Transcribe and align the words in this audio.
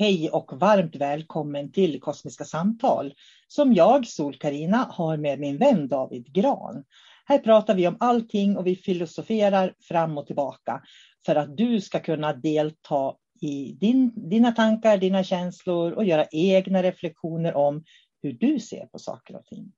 Hej 0.00 0.30
och 0.30 0.60
varmt 0.60 0.96
välkommen 0.96 1.72
till 1.72 2.00
Kosmiska 2.00 2.44
samtal 2.44 3.14
som 3.48 3.74
jag, 3.74 4.06
sol 4.06 4.36
karina 4.36 4.76
har 4.76 5.16
med 5.16 5.40
min 5.40 5.58
vän 5.58 5.88
David 5.88 6.32
Gran. 6.32 6.84
Här 7.24 7.38
pratar 7.38 7.74
vi 7.74 7.86
om 7.86 7.96
allting 8.00 8.56
och 8.56 8.66
vi 8.66 8.76
filosoferar 8.76 9.74
fram 9.80 10.18
och 10.18 10.26
tillbaka 10.26 10.82
för 11.26 11.36
att 11.36 11.56
du 11.56 11.80
ska 11.80 12.00
kunna 12.00 12.32
delta 12.32 13.14
i 13.40 13.72
din, 13.72 14.28
dina 14.30 14.52
tankar, 14.52 14.98
dina 14.98 15.24
känslor 15.24 15.92
och 15.92 16.04
göra 16.04 16.26
egna 16.30 16.82
reflektioner 16.82 17.54
om 17.54 17.84
hur 18.22 18.32
du 18.32 18.60
ser 18.60 18.86
på 18.86 18.98
saker 18.98 19.36
och 19.36 19.46
ting. 19.46 19.72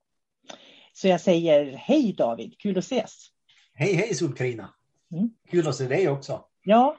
Så 0.93 1.07
jag 1.07 1.21
säger 1.21 1.71
hej 1.71 2.13
David, 2.17 2.55
kul 2.59 2.77
att 2.77 2.83
ses. 2.83 3.27
Hej 3.73 3.93
hej 3.93 4.15
sol 4.15 4.35
karina 4.35 4.73
mm. 5.11 5.29
Kul 5.49 5.67
att 5.67 5.75
se 5.75 5.87
dig 5.87 6.09
också. 6.09 6.45
Ja, 6.63 6.97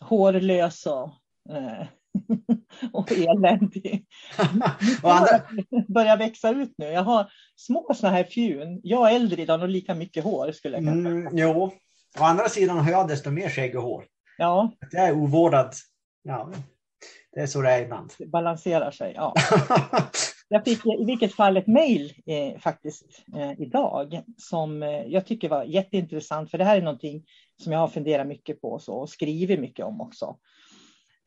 hårlös 0.00 0.86
och 0.86 1.10
eh, 1.56 1.86
och 2.92 3.12
eländig. 3.12 4.06
och 5.02 5.16
börjar 5.88 6.16
växa 6.16 6.50
ut 6.50 6.74
nu. 6.76 6.86
Jag 6.86 7.02
har 7.02 7.32
små 7.56 7.94
sådana 7.94 8.16
här 8.16 8.24
fjun. 8.24 8.80
Jag 8.82 9.10
är 9.10 9.16
äldre 9.16 9.42
idag 9.42 9.62
och 9.62 9.68
lika 9.68 9.94
mycket 9.94 10.24
hår 10.24 10.52
skulle 10.52 10.76
jag 10.76 10.84
kunna 10.84 11.10
mm, 11.10 11.36
Jo, 11.36 11.72
å 12.18 12.24
andra 12.24 12.48
sidan 12.48 12.78
har 12.78 12.90
jag 12.90 13.08
desto 13.08 13.30
mer 13.30 13.48
skägg 13.48 13.76
och 13.76 13.82
hår. 13.82 14.04
Ja. 14.38 14.72
Jag 14.90 15.08
är 15.08 15.12
ovårdad. 15.12 15.72
Ja, 16.22 16.52
det 17.32 17.40
är 17.40 17.46
så 17.46 17.60
det 17.60 17.70
är 17.70 17.82
ibland. 17.82 18.12
Det 18.18 18.26
balanserar 18.26 18.90
sig, 18.90 19.12
ja. 19.16 19.34
Jag 20.48 20.64
fick 20.64 20.86
i 20.86 21.04
vilket 21.04 21.34
fall 21.34 21.56
ett 21.56 21.66
mejl 21.66 22.12
eh, 22.26 22.60
faktiskt 22.60 23.04
eh, 23.36 23.60
idag 23.60 24.22
som 24.36 24.82
eh, 24.82 25.02
jag 25.06 25.26
tycker 25.26 25.48
var 25.48 25.64
jätteintressant 25.64 26.50
för 26.50 26.58
det 26.58 26.64
här 26.64 26.76
är 26.76 26.82
någonting 26.82 27.24
som 27.62 27.72
jag 27.72 27.78
har 27.78 27.88
funderat 27.88 28.26
mycket 28.26 28.60
på 28.60 28.78
så, 28.78 28.94
och 28.94 29.08
skrivit 29.08 29.60
mycket 29.60 29.86
om 29.86 30.00
också. 30.00 30.36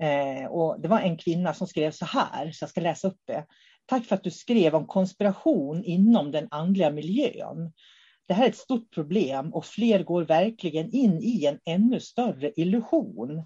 Eh, 0.03 0.45
och 0.45 0.81
det 0.81 0.87
var 0.87 0.99
en 0.99 1.17
kvinna 1.17 1.53
som 1.53 1.67
skrev 1.67 1.91
så 1.91 2.05
här, 2.05 2.51
så 2.51 2.63
jag 2.63 2.69
ska 2.69 2.81
läsa 2.81 3.07
upp 3.07 3.19
det. 3.27 3.45
Tack 3.85 4.05
för 4.05 4.15
att 4.15 4.23
du 4.23 4.31
skrev 4.31 4.75
om 4.75 4.87
konspiration 4.87 5.83
inom 5.83 6.31
den 6.31 6.47
andliga 6.51 6.89
miljön. 6.89 7.71
Det 8.27 8.33
här 8.33 8.45
är 8.45 8.49
ett 8.49 8.57
stort 8.57 8.93
problem 8.93 9.53
och 9.53 9.65
fler 9.65 10.03
går 10.03 10.23
verkligen 10.23 10.91
in 10.91 11.19
i 11.21 11.45
en 11.45 11.59
ännu 11.65 11.99
större 11.99 12.51
illusion. 12.55 13.45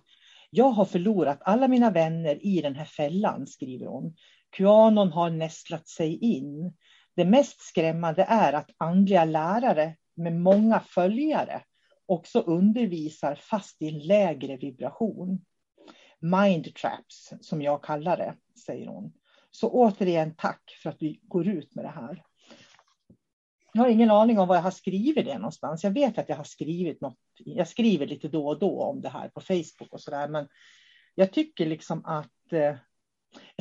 Jag 0.49 0.69
har 0.69 0.85
förlorat 0.85 1.39
alla 1.41 1.67
mina 1.67 1.91
vänner 1.91 2.45
i 2.45 2.61
den 2.61 2.75
här 2.75 2.85
fällan, 2.85 3.47
skriver 3.47 3.85
hon. 3.85 4.15
Qanon 4.57 5.11
har 5.11 5.29
nästlat 5.29 5.87
sig 5.87 6.17
in. 6.17 6.73
Det 7.15 7.25
mest 7.25 7.61
skrämmande 7.61 8.25
är 8.29 8.53
att 8.53 8.69
andliga 8.77 9.25
lärare 9.25 9.95
med 10.15 10.35
många 10.35 10.79
följare 10.79 11.61
också 12.05 12.39
undervisar 12.39 13.35
fast 13.35 13.81
i 13.81 13.87
en 13.87 13.99
lägre 13.99 14.57
vibration 14.57 15.45
mind 16.19 16.75
traps, 16.75 17.33
som 17.41 17.61
jag 17.61 17.83
kallar 17.83 18.17
det, 18.17 18.35
säger 18.65 18.87
hon. 18.87 19.13
Så 19.51 19.69
återigen 19.69 20.35
tack 20.35 20.77
för 20.83 20.89
att 20.89 20.99
du 20.99 21.19
går 21.21 21.47
ut 21.47 21.75
med 21.75 21.85
det 21.85 21.89
här. 21.89 22.23
Jag 23.73 23.81
har 23.81 23.89
ingen 23.89 24.11
aning 24.11 24.39
om 24.39 24.47
vad 24.47 24.57
jag 24.57 24.61
har 24.61 24.71
skrivit 24.71 25.25
det 25.25 25.37
någonstans. 25.37 25.83
Jag 25.83 25.91
vet 25.91 26.17
att 26.17 26.29
jag 26.29 26.35
har 26.35 26.43
skrivit 26.43 27.01
något. 27.01 27.17
Jag 27.37 27.67
skriver 27.67 28.07
lite 28.07 28.27
då 28.27 28.47
och 28.47 28.59
då 28.59 28.83
om 28.83 29.01
det 29.01 29.09
här 29.09 29.29
på 29.29 29.41
Facebook 29.41 29.93
och 29.93 30.01
så 30.01 30.11
där, 30.11 30.27
men 30.27 30.47
jag 31.15 31.33
tycker 31.33 31.65
liksom 31.65 32.05
att 32.05 32.53
eh, 32.53 32.75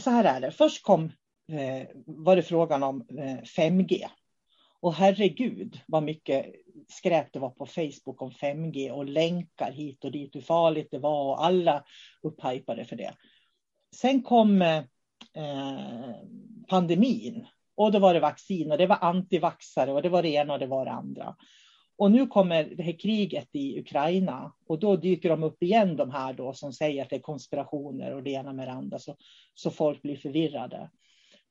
så 0.01 0.11
här 0.11 0.25
är 0.25 0.41
det. 0.41 0.51
Först 0.51 0.83
kom, 0.83 1.05
eh, 1.53 1.89
var 2.07 2.37
det 2.37 2.43
frågan 2.43 2.83
om 2.83 3.07
eh, 3.19 3.43
5G 3.57 4.07
och 4.81 4.95
herregud 4.95 5.81
vad 5.87 6.03
mycket 6.03 6.47
skräp 6.89 7.33
det 7.33 7.39
var 7.39 7.51
på 7.51 7.67
Facebook 7.67 8.23
om 8.23 8.31
5G 8.31 8.91
och 8.91 9.05
länkar 9.05 9.73
hit 9.73 10.05
och 10.05 10.13
dit, 10.13 10.37
hur 10.37 10.41
farligt 10.41 10.89
det 10.91 10.99
var 10.99 11.25
och 11.25 11.45
alla 11.45 11.85
upphypade 12.23 12.85
för 12.85 12.97
det. 12.97 13.15
Sen 13.97 14.23
kom 14.23 14.63
eh, 14.63 14.83
pandemin 16.69 17.47
och 17.75 17.93
då 17.93 17.99
var 17.99 18.15
det 18.15 18.21
vaccin 18.21 18.73
och 18.73 18.79
det 18.79 18.87
var 18.87 18.99
antivaxare 19.01 19.93
och 19.93 20.03
det 20.03 20.09
var 20.09 20.23
det 20.23 20.29
ena 20.29 20.53
och 20.53 20.59
det 20.59 20.67
var 20.67 20.85
det 20.85 20.91
andra. 20.91 21.37
Och 21.97 22.11
nu 22.11 22.27
kommer 22.27 22.65
det 22.65 22.83
här 22.83 22.99
kriget 22.99 23.49
i 23.53 23.81
Ukraina 23.81 24.53
och 24.67 24.79
då 24.79 24.97
dyker 24.97 25.29
de 25.29 25.43
upp 25.43 25.63
igen 25.63 25.97
de 25.97 26.11
här 26.11 26.33
då 26.33 26.53
som 26.53 26.73
säger 26.73 27.03
att 27.03 27.11
det 27.11 27.17
är 27.17 27.21
konspirationer 27.21 28.15
och 28.15 28.23
det 28.23 28.31
ena 28.31 28.53
med 28.53 28.69
det 28.69 28.73
andra 28.73 28.99
så, 28.99 29.17
så 29.55 29.71
folk 29.71 30.03
blir 30.03 30.17
förvirrade. 30.17 30.91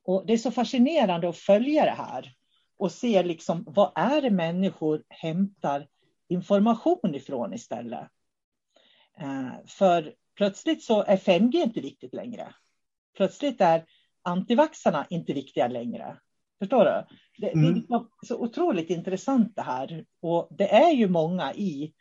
Och 0.04 0.26
det 0.26 0.32
är 0.32 0.38
så 0.38 0.50
fascinerande 0.50 1.28
att 1.28 1.36
följa 1.36 1.84
det 1.84 1.90
här 1.90 2.32
och 2.78 2.92
se 2.92 3.22
liksom 3.22 3.64
vad 3.66 3.92
är 3.94 4.22
det 4.22 4.30
människor 4.30 5.02
hämtar 5.08 5.86
information 6.28 7.14
ifrån 7.14 7.54
istället. 7.54 8.08
Eh, 9.20 9.66
för 9.66 10.14
plötsligt 10.36 10.82
så 10.82 11.02
är 11.02 11.16
5G 11.16 11.54
inte 11.54 11.80
viktigt 11.80 12.14
längre. 12.14 12.54
Plötsligt 13.16 13.60
är 13.60 13.84
antivaxarna 14.22 15.06
inte 15.10 15.32
viktiga 15.32 15.68
längre. 15.68 16.16
Förstår 16.58 16.84
du? 16.84 17.16
Det, 17.38 17.52
mm. 17.52 17.64
det 17.64 17.70
är 17.70 17.74
liksom 17.74 18.08
så 18.26 18.36
otroligt 18.36 18.90
intressant 18.90 19.56
det 19.56 19.62
här. 19.62 20.04
Och 20.20 20.48
det 20.50 20.74
är 20.74 20.90
ju 20.90 21.08
många 21.08 21.54
i 21.54 21.92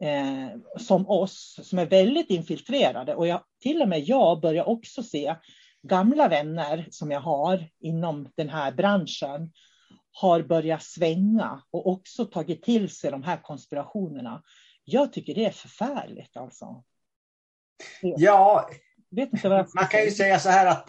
eh, 0.00 0.48
som 0.78 1.08
oss 1.08 1.60
som 1.62 1.78
är 1.78 1.86
väldigt 1.86 2.30
infiltrerade. 2.30 3.14
Och 3.14 3.26
jag, 3.26 3.42
till 3.60 3.82
och 3.82 3.88
med 3.88 4.00
jag 4.00 4.40
börjar 4.40 4.68
också 4.68 5.02
se 5.02 5.36
gamla 5.82 6.28
vänner 6.28 6.86
som 6.90 7.10
jag 7.10 7.20
har 7.20 7.68
inom 7.80 8.28
den 8.36 8.48
här 8.48 8.72
branschen 8.72 9.52
har 10.16 10.42
börjat 10.42 10.82
svänga 10.82 11.62
och 11.70 11.86
också 11.86 12.24
tagit 12.24 12.62
till 12.62 12.90
sig 12.90 13.10
de 13.10 13.22
här 13.22 13.42
konspirationerna. 13.42 14.42
Jag 14.84 15.12
tycker 15.12 15.34
det 15.34 15.44
är 15.44 15.50
förfärligt 15.50 16.36
alltså. 16.36 16.84
Ja, 18.00 18.70
man 19.74 19.86
kan 19.90 20.04
ju 20.04 20.10
säga 20.10 20.38
så 20.38 20.48
här 20.48 20.66
att 20.66 20.88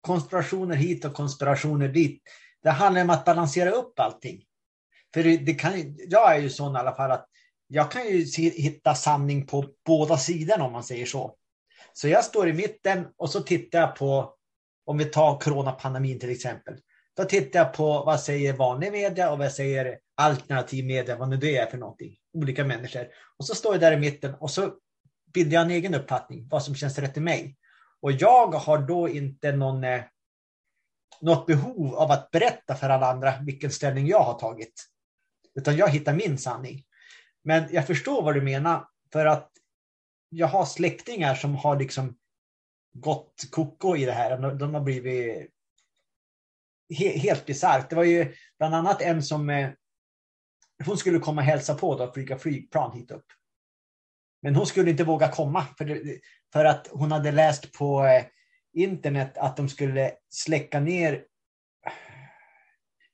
konspirationer 0.00 0.76
hit 0.76 1.04
och 1.04 1.14
konspirationer 1.14 1.88
dit. 1.88 2.22
Det 2.62 2.70
handlar 2.70 3.02
om 3.02 3.10
att 3.10 3.24
balansera 3.24 3.70
upp 3.70 4.00
allting. 4.00 4.44
För 5.14 5.22
det 5.22 5.54
kan, 5.54 5.96
jag 6.08 6.36
är 6.36 6.40
ju 6.40 6.50
sån 6.50 6.76
i 6.76 6.78
alla 6.78 6.94
fall 6.94 7.10
att 7.10 7.28
jag 7.66 7.90
kan 7.90 8.08
ju 8.08 8.24
hitta 8.50 8.94
sanning 8.94 9.46
på 9.46 9.64
båda 9.86 10.18
sidorna 10.18 10.64
om 10.64 10.72
man 10.72 10.84
säger 10.84 11.06
så. 11.06 11.36
Så 11.92 12.08
jag 12.08 12.24
står 12.24 12.48
i 12.48 12.52
mitten 12.52 13.06
och 13.16 13.30
så 13.30 13.40
tittar 13.40 13.80
jag 13.80 13.96
på, 13.96 14.34
om 14.84 14.98
vi 14.98 15.04
tar 15.04 15.38
coronapandemin 15.40 16.20
till 16.20 16.30
exempel. 16.30 16.74
Då 17.16 17.24
tittar 17.24 17.58
jag 17.58 17.72
på 17.72 18.04
vad 18.04 18.20
säger 18.20 18.52
vanlig 18.52 18.92
media 18.92 19.32
och 19.32 19.38
vad 19.38 19.52
säger 19.52 19.98
alternativ 20.14 20.84
media, 20.84 21.16
vad 21.16 21.28
nu 21.28 21.36
det 21.36 21.56
är 21.56 21.66
för 21.66 21.78
någonting. 21.78 22.16
Olika 22.32 22.64
människor. 22.64 23.06
Och 23.36 23.46
så 23.46 23.54
står 23.54 23.74
jag 23.74 23.80
där 23.80 23.92
i 23.92 23.96
mitten 23.96 24.34
och 24.34 24.50
så 24.50 24.74
bildar 25.34 25.54
jag 25.54 25.64
en 25.64 25.70
egen 25.70 25.94
uppfattning, 25.94 26.48
vad 26.48 26.62
som 26.62 26.74
känns 26.74 26.98
rätt 26.98 27.16
i 27.16 27.20
mig. 27.20 27.56
Och 28.00 28.12
jag 28.12 28.46
har 28.46 28.78
då 28.78 29.08
inte 29.08 29.52
någon, 29.52 29.84
eh, 29.84 30.02
något 31.20 31.46
behov 31.46 31.94
av 31.94 32.10
att 32.10 32.30
berätta 32.30 32.74
för 32.74 32.88
alla 32.88 33.10
andra 33.10 33.34
vilken 33.40 33.70
ställning 33.70 34.06
jag 34.06 34.22
har 34.22 34.38
tagit. 34.38 34.84
Utan 35.54 35.76
jag 35.76 35.88
hittar 35.88 36.14
min 36.14 36.38
sanning. 36.38 36.84
Men 37.44 37.68
jag 37.70 37.86
förstår 37.86 38.22
vad 38.22 38.34
du 38.34 38.42
menar, 38.42 38.88
för 39.12 39.26
att 39.26 39.50
jag 40.28 40.46
har 40.46 40.64
släktingar 40.64 41.34
som 41.34 41.54
har 41.54 41.78
liksom 41.78 42.16
gått 42.92 43.34
koko 43.50 43.96
i 43.96 44.04
det 44.04 44.12
här. 44.12 44.52
De 44.52 44.74
har 44.74 44.80
blivit 44.80 45.53
helt 46.94 47.46
bisarrt. 47.46 47.90
Det 47.90 47.96
var 47.96 48.04
ju 48.04 48.32
bland 48.58 48.74
annat 48.74 49.02
en 49.02 49.22
som 49.22 49.50
eh, 49.50 49.70
hon 50.86 50.98
skulle 50.98 51.18
komma 51.18 51.40
och 51.40 51.46
hälsa 51.46 51.74
på 51.74 51.96
då, 51.96 52.12
flyga 52.12 52.38
flygplan 52.38 52.92
hit 52.92 53.10
upp. 53.10 53.26
Men 54.42 54.54
hon 54.54 54.66
skulle 54.66 54.90
inte 54.90 55.04
våga 55.04 55.28
komma 55.28 55.66
för, 55.78 56.02
för 56.52 56.64
att 56.64 56.88
hon 56.92 57.12
hade 57.12 57.32
läst 57.32 57.72
på 57.72 58.04
eh, 58.04 58.24
internet 58.74 59.38
att 59.38 59.56
de 59.56 59.68
skulle 59.68 60.12
släcka 60.30 60.80
ner 60.80 61.24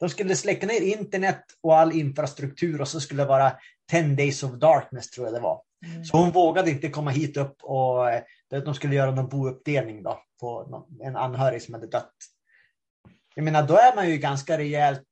de 0.00 0.08
skulle 0.08 0.36
släcka 0.36 0.66
ner 0.66 0.80
internet 0.80 1.44
och 1.60 1.78
all 1.78 1.92
infrastruktur 1.92 2.80
och 2.80 2.88
så 2.88 3.00
skulle 3.00 3.22
det 3.22 3.28
vara 3.28 3.52
10 3.90 4.02
days 4.02 4.42
of 4.42 4.52
darkness 4.52 5.10
tror 5.10 5.26
jag 5.26 5.34
det 5.34 5.40
var. 5.40 5.62
Mm. 5.86 6.04
Så 6.04 6.16
hon 6.16 6.30
vågade 6.30 6.70
inte 6.70 6.88
komma 6.88 7.10
hit 7.10 7.36
upp 7.36 7.56
och 7.62 8.10
eh, 8.10 8.22
de 8.48 8.74
skulle 8.74 8.94
göra 8.94 9.10
någon 9.10 9.28
bouppdelning 9.28 10.02
då 10.02 10.22
på 10.40 10.84
en 11.02 11.16
anhörig 11.16 11.62
som 11.62 11.74
hade 11.74 11.86
dött. 11.86 12.14
Jag 13.34 13.44
menar, 13.44 13.66
då 13.66 13.76
är 13.76 13.94
man 13.96 14.10
ju 14.10 14.18
ganska 14.18 14.58
rejält 14.58 15.06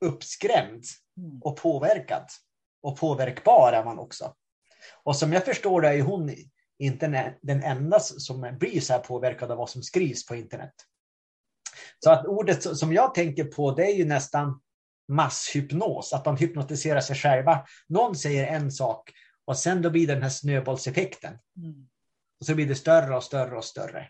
uppskrämd 0.00 0.84
mm. 1.16 1.42
och 1.42 1.56
påverkad. 1.56 2.26
Och 2.82 2.98
påverkbar 2.98 3.72
är 3.72 3.84
man 3.84 3.98
också. 3.98 4.34
Och 5.04 5.16
som 5.16 5.32
jag 5.32 5.44
förstår 5.44 5.80
det 5.80 5.88
är 5.88 6.02
hon 6.02 6.34
inte 6.78 7.34
den 7.42 7.62
enda 7.62 8.00
som 8.00 8.56
blir 8.58 8.80
så 8.80 8.92
här 8.92 9.00
påverkad 9.00 9.50
av 9.50 9.58
vad 9.58 9.70
som 9.70 9.82
skrivs 9.82 10.26
på 10.26 10.36
internet. 10.36 10.74
Så 11.98 12.10
att 12.10 12.26
ordet 12.26 12.78
som 12.78 12.92
jag 12.92 13.14
tänker 13.14 13.44
på 13.44 13.70
det 13.74 13.84
är 13.84 13.94
ju 13.94 14.04
nästan 14.04 14.60
masshypnos, 15.08 16.12
att 16.12 16.26
man 16.26 16.36
hypnotiserar 16.36 17.00
sig 17.00 17.16
själva. 17.16 17.66
Någon 17.88 18.16
säger 18.16 18.46
en 18.46 18.72
sak 18.72 19.12
och 19.44 19.58
sen 19.58 19.82
då 19.82 19.90
blir 19.90 20.06
det 20.06 20.14
den 20.14 20.22
här 20.22 20.30
snöbollseffekten. 20.30 21.38
Mm. 21.56 21.88
Och 22.40 22.46
så 22.46 22.54
blir 22.54 22.66
det 22.66 22.74
större 22.74 23.16
och 23.16 23.24
större 23.24 23.56
och 23.56 23.64
större. 23.64 24.08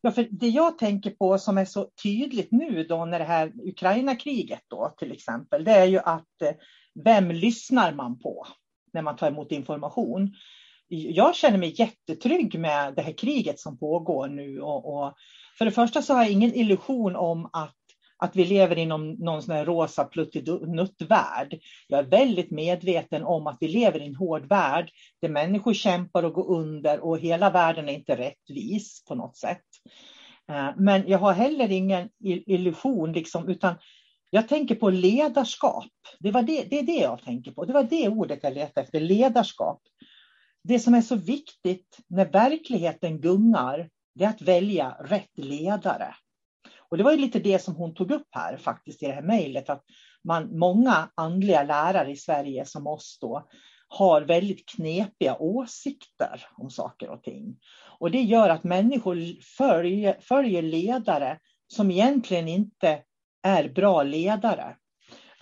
Ja, 0.00 0.10
för 0.10 0.28
det 0.30 0.48
jag 0.48 0.78
tänker 0.78 1.10
på 1.10 1.38
som 1.38 1.58
är 1.58 1.64
så 1.64 1.90
tydligt 2.02 2.52
nu 2.52 2.84
då 2.84 3.04
när 3.04 3.18
det 3.18 3.24
här 3.24 3.52
Ukraina-kriget 3.68 4.62
då 4.68 4.94
till 4.98 5.12
exempel, 5.12 5.64
det 5.64 5.72
är 5.72 5.84
ju 5.84 5.98
att 5.98 6.42
eh, 6.42 6.52
vem 7.04 7.30
lyssnar 7.30 7.92
man 7.92 8.18
på 8.18 8.46
när 8.92 9.02
man 9.02 9.16
tar 9.16 9.28
emot 9.28 9.52
information? 9.52 10.34
Jag 10.88 11.34
känner 11.34 11.58
mig 11.58 11.74
jättetrygg 11.78 12.58
med 12.58 12.94
det 12.94 13.02
här 13.02 13.12
kriget 13.12 13.60
som 13.60 13.78
pågår 13.78 14.28
nu 14.28 14.60
och, 14.60 14.94
och 14.94 15.14
för 15.58 15.64
det 15.64 15.70
första 15.70 16.02
så 16.02 16.14
har 16.14 16.22
jag 16.22 16.32
ingen 16.32 16.54
illusion 16.54 17.16
om 17.16 17.50
att 17.52 17.77
att 18.18 18.36
vi 18.36 18.44
lever 18.44 18.78
inom 18.78 19.10
någon 19.10 19.42
sån 19.42 19.54
här 19.54 19.64
rosa 19.64 20.04
pluttinutt-värld. 20.04 21.60
Jag 21.88 22.00
är 22.00 22.04
väldigt 22.04 22.50
medveten 22.50 23.24
om 23.24 23.46
att 23.46 23.56
vi 23.60 23.68
lever 23.68 24.00
i 24.00 24.06
en 24.06 24.14
hård 24.14 24.48
värld 24.48 24.90
där 25.20 25.28
människor 25.28 25.74
kämpar 25.74 26.22
och 26.22 26.32
går 26.32 26.50
under 26.50 27.00
och 27.00 27.18
hela 27.18 27.50
världen 27.50 27.88
är 27.88 27.92
inte 27.92 28.16
rättvis 28.16 29.04
på 29.08 29.14
något 29.14 29.36
sätt. 29.36 29.64
Eh, 30.50 30.70
men 30.76 31.08
jag 31.08 31.18
har 31.18 31.32
heller 31.32 31.70
ingen 31.70 32.08
illusion, 32.22 33.12
liksom, 33.12 33.48
utan 33.48 33.74
jag 34.30 34.48
tänker 34.48 34.74
på 34.74 34.90
ledarskap. 34.90 35.92
Det, 36.20 36.30
var 36.30 36.42
det, 36.42 36.64
det 36.70 36.78
är 36.78 36.82
det 36.82 37.00
jag 37.00 37.22
tänker 37.22 37.52
på. 37.52 37.64
Det 37.64 37.72
var 37.72 37.82
det 37.82 38.08
ordet 38.08 38.42
jag 38.42 38.54
letade 38.54 38.86
efter, 38.86 39.00
ledarskap. 39.00 39.82
Det 40.64 40.78
som 40.78 40.94
är 40.94 41.02
så 41.02 41.16
viktigt 41.16 41.98
när 42.08 42.26
verkligheten 42.26 43.20
gungar, 43.20 43.88
det 44.14 44.24
är 44.24 44.28
att 44.28 44.42
välja 44.42 44.96
rätt 45.00 45.38
ledare. 45.38 46.14
Och 46.90 46.96
det 46.96 47.04
var 47.04 47.12
ju 47.12 47.18
lite 47.18 47.38
det 47.38 47.58
som 47.58 47.74
hon 47.74 47.94
tog 47.94 48.10
upp 48.10 48.28
här 48.30 48.56
faktiskt 48.56 49.02
i 49.02 49.06
det 49.06 49.12
här 49.12 49.22
mejlet, 49.22 49.70
att 49.70 49.84
man, 50.24 50.58
många 50.58 51.10
andliga 51.14 51.62
lärare 51.62 52.10
i 52.10 52.16
Sverige 52.16 52.64
som 52.64 52.86
oss 52.86 53.18
då 53.20 53.48
har 53.88 54.22
väldigt 54.22 54.68
knepiga 54.68 55.36
åsikter 55.38 56.46
om 56.56 56.70
saker 56.70 57.10
och 57.10 57.22
ting. 57.22 57.56
Och 57.98 58.10
det 58.10 58.22
gör 58.22 58.50
att 58.50 58.64
människor 58.64 59.42
följer, 59.56 60.16
följer 60.20 60.62
ledare 60.62 61.38
som 61.66 61.90
egentligen 61.90 62.48
inte 62.48 63.02
är 63.42 63.68
bra 63.68 64.02
ledare. 64.02 64.76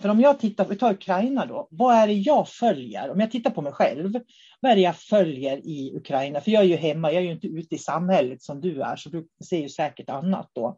För 0.01 0.09
om 0.09 0.19
jag 0.19 0.39
tittar, 0.39 0.65
vi 0.65 0.75
tar 0.75 0.93
Ukraina 0.93 1.45
då, 1.45 1.67
vad 1.71 1.95
är 1.95 2.07
det 2.07 2.13
jag 2.13 2.49
följer? 2.49 3.11
Om 3.11 3.19
jag 3.19 3.31
tittar 3.31 3.51
på 3.51 3.61
mig 3.61 3.73
själv, 3.73 4.13
vad 4.59 4.71
är 4.71 4.75
det 4.75 4.81
jag 4.81 4.97
följer 4.97 5.57
i 5.57 5.93
Ukraina? 5.95 6.41
För 6.41 6.51
jag 6.51 6.63
är 6.63 6.67
ju 6.67 6.75
hemma, 6.75 7.11
jag 7.11 7.21
är 7.21 7.25
ju 7.25 7.31
inte 7.31 7.47
ute 7.47 7.75
i 7.75 7.77
samhället 7.77 8.41
som 8.41 8.61
du 8.61 8.81
är, 8.81 8.95
så 8.95 9.09
du 9.09 9.27
ser 9.49 9.59
ju 9.59 9.69
säkert 9.69 10.09
annat 10.09 10.49
då. 10.53 10.77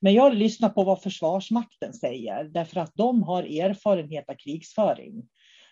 Men 0.00 0.14
jag 0.14 0.34
lyssnar 0.34 0.68
på 0.68 0.84
vad 0.84 1.02
Försvarsmakten 1.02 1.92
säger, 1.92 2.44
därför 2.44 2.80
att 2.80 2.92
de 2.94 3.22
har 3.22 3.42
erfarenhet 3.42 4.28
av 4.28 4.34
krigsföring. 4.34 5.28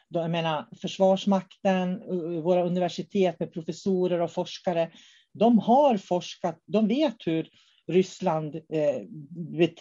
Jag 0.08 0.30
menar, 0.30 0.68
Försvarsmakten, 0.80 2.02
eh, 2.02 2.42
våra 2.42 2.64
universitet 2.64 3.40
med 3.40 3.52
professorer 3.52 4.20
och 4.20 4.32
forskare, 4.32 4.90
de 5.32 5.58
har 5.58 5.96
forskat, 5.96 6.58
de 6.66 6.88
vet 6.88 7.16
hur 7.26 7.48
Ryssland 7.86 8.54
eh, 8.54 9.02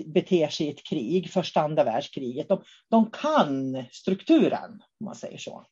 beter 0.06 0.48
sig 0.48 0.68
i 0.68 0.70
ett 0.70 0.84
krig, 0.84 1.30
första 1.30 1.62
andra 1.62 1.84
världskriget. 1.84 2.48
De, 2.48 2.64
de 2.90 3.12
kan 3.12 3.84
strukturen, 3.92 4.72
om 5.00 5.06
man 5.06 5.16
säger 5.16 5.38
så. 5.38 5.66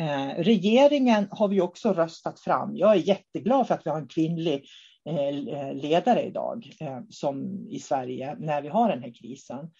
Eh, 0.00 0.42
regeringen 0.42 1.28
har 1.30 1.48
vi 1.48 1.60
också 1.60 1.92
röstat 1.92 2.40
fram. 2.40 2.76
Jag 2.76 2.92
är 2.92 3.00
jätteglad 3.00 3.66
för 3.66 3.74
att 3.74 3.86
vi 3.86 3.90
har 3.90 3.98
en 3.98 4.08
kvinnlig 4.08 4.64
Eh, 5.06 5.28
eh, 5.28 5.74
ledare 5.74 6.22
idag 6.22 6.70
eh, 6.80 7.00
som 7.10 7.66
i 7.68 7.80
Sverige 7.80 8.36
när 8.38 8.62
vi 8.62 8.68
har 8.68 8.88
den 8.88 9.02
här 9.02 9.14
krisen. 9.14 9.70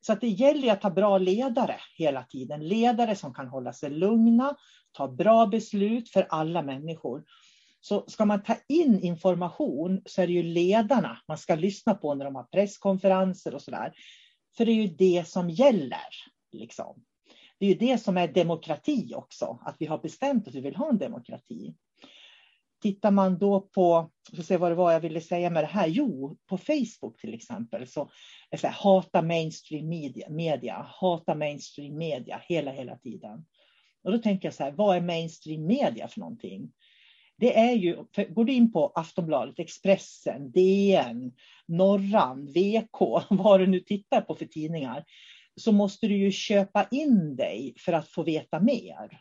Så 0.00 0.12
att 0.12 0.20
det 0.20 0.28
gäller 0.28 0.72
att 0.72 0.82
ha 0.82 0.90
bra 0.90 1.18
ledare 1.18 1.76
hela 1.98 2.22
tiden. 2.22 2.68
Ledare 2.68 3.16
som 3.16 3.34
kan 3.34 3.48
hålla 3.48 3.72
sig 3.72 3.90
lugna, 3.90 4.56
ta 4.92 5.08
bra 5.08 5.46
beslut 5.46 6.08
för 6.08 6.26
alla 6.30 6.62
människor. 6.62 7.24
Så 7.80 8.04
ska 8.06 8.24
man 8.24 8.42
ta 8.42 8.56
in 8.68 9.00
information 9.00 10.02
så 10.06 10.22
är 10.22 10.26
det 10.26 10.32
ju 10.32 10.42
ledarna 10.42 11.18
man 11.28 11.38
ska 11.38 11.54
lyssna 11.54 11.94
på 11.94 12.14
när 12.14 12.24
de 12.24 12.34
har 12.34 12.44
presskonferenser 12.44 13.54
och 13.54 13.62
sådär. 13.62 13.92
För 14.56 14.64
det 14.64 14.72
är 14.72 14.82
ju 14.82 14.88
det 14.88 15.28
som 15.28 15.50
gäller. 15.50 16.08
Liksom. 16.52 17.04
Det 17.58 17.66
är 17.66 17.68
ju 17.68 17.78
det 17.78 17.98
som 17.98 18.16
är 18.16 18.28
demokrati 18.28 19.12
också, 19.14 19.58
att 19.62 19.76
vi 19.78 19.86
har 19.86 19.98
bestämt 19.98 20.48
att 20.48 20.54
vi 20.54 20.60
vill 20.60 20.76
ha 20.76 20.88
en 20.88 20.98
demokrati. 20.98 21.74
Tittar 22.82 23.10
man 23.10 23.38
då 23.38 23.60
på, 23.60 24.10
så 24.36 24.42
se 24.42 24.56
vad 24.56 24.70
det 24.70 24.74
var 24.74 24.92
jag 24.92 25.00
ville 25.00 25.20
säga 25.20 25.50
med 25.50 25.64
det 25.64 25.68
här, 25.68 25.86
jo, 25.86 26.36
på 26.46 26.58
Facebook 26.58 27.20
till 27.20 27.34
exempel, 27.34 27.86
så, 27.86 28.10
så 28.56 28.66
här, 28.66 28.74
hata 28.74 29.22
mainstream 29.22 29.88
media, 29.88 30.28
media, 30.30 30.86
hata 30.88 31.34
mainstream 31.34 31.98
media 31.98 32.40
hela, 32.48 32.70
hela 32.70 32.96
tiden. 32.96 33.44
Och 34.04 34.12
då 34.12 34.18
tänker 34.18 34.46
jag 34.46 34.54
så 34.54 34.64
här, 34.64 34.72
vad 34.72 34.96
är 34.96 35.00
mainstream 35.00 35.66
media 35.66 36.08
för 36.08 36.20
någonting? 36.20 36.72
Det 37.38 37.58
är 37.58 37.72
ju, 37.72 37.96
går 38.28 38.44
du 38.44 38.52
in 38.52 38.72
på 38.72 38.92
Aftonbladet, 38.94 39.58
Expressen, 39.58 40.50
DN, 40.50 41.32
Norran, 41.68 42.46
VK, 42.46 43.00
vad 43.30 43.60
du 43.60 43.66
nu 43.66 43.80
tittar 43.80 44.20
på 44.20 44.34
för 44.34 44.46
tidningar, 44.46 45.04
så 45.60 45.72
måste 45.72 46.06
du 46.06 46.16
ju 46.16 46.30
köpa 46.30 46.86
in 46.90 47.36
dig 47.36 47.74
för 47.78 47.92
att 47.92 48.08
få 48.08 48.22
veta 48.22 48.60
mer. 48.60 49.20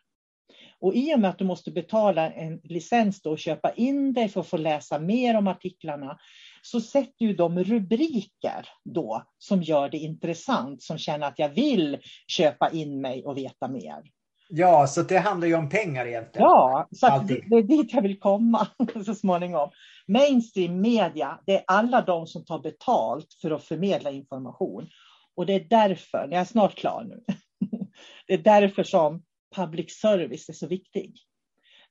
Och 0.79 0.95
i 0.95 1.15
och 1.15 1.19
med 1.19 1.29
att 1.29 1.39
du 1.39 1.45
måste 1.45 1.71
betala 1.71 2.31
en 2.31 2.59
licens 2.63 3.21
då 3.21 3.31
och 3.31 3.39
köpa 3.39 3.71
in 3.71 4.13
dig 4.13 4.29
för 4.29 4.41
att 4.41 4.47
få 4.47 4.57
läsa 4.57 4.99
mer 4.99 5.37
om 5.37 5.47
artiklarna, 5.47 6.17
så 6.61 6.81
sätter 6.81 7.25
ju 7.25 7.33
de 7.33 7.63
rubriker 7.63 8.69
då 8.83 9.23
som 9.37 9.63
gör 9.63 9.89
det 9.89 9.97
intressant, 9.97 10.83
som 10.83 10.97
känner 10.97 11.27
att 11.27 11.39
jag 11.39 11.49
vill 11.49 11.97
köpa 12.27 12.69
in 12.69 13.01
mig 13.01 13.25
och 13.25 13.37
veta 13.37 13.67
mer. 13.67 14.03
Ja, 14.49 14.87
så 14.87 15.01
det 15.01 15.17
handlar 15.17 15.47
ju 15.47 15.55
om 15.55 15.69
pengar 15.69 16.05
egentligen. 16.05 16.47
Ja, 16.47 16.87
så 16.91 17.07
det, 17.27 17.41
det, 17.49 17.55
är 17.55 17.63
dit 17.63 17.93
jag 17.93 18.01
vill 18.01 18.19
komma 18.19 18.67
så 19.05 19.15
småningom. 19.15 19.69
Mainstream 20.07 20.81
media, 20.81 21.39
det 21.45 21.57
är 21.57 21.63
alla 21.67 22.01
de 22.01 22.27
som 22.27 22.45
tar 22.45 22.59
betalt 22.59 23.27
för 23.41 23.51
att 23.51 23.63
förmedla 23.63 24.11
information. 24.11 24.89
Och 25.35 25.45
det 25.45 25.53
är 25.53 25.65
därför, 25.69 26.27
jag 26.31 26.41
är 26.41 26.45
snart 26.45 26.75
klar 26.75 27.03
nu, 27.03 27.23
det 28.27 28.33
är 28.33 28.37
därför 28.37 28.83
som 28.83 29.23
public 29.55 29.99
service 29.99 30.49
är 30.49 30.53
så 30.53 30.67
viktig. 30.67 31.19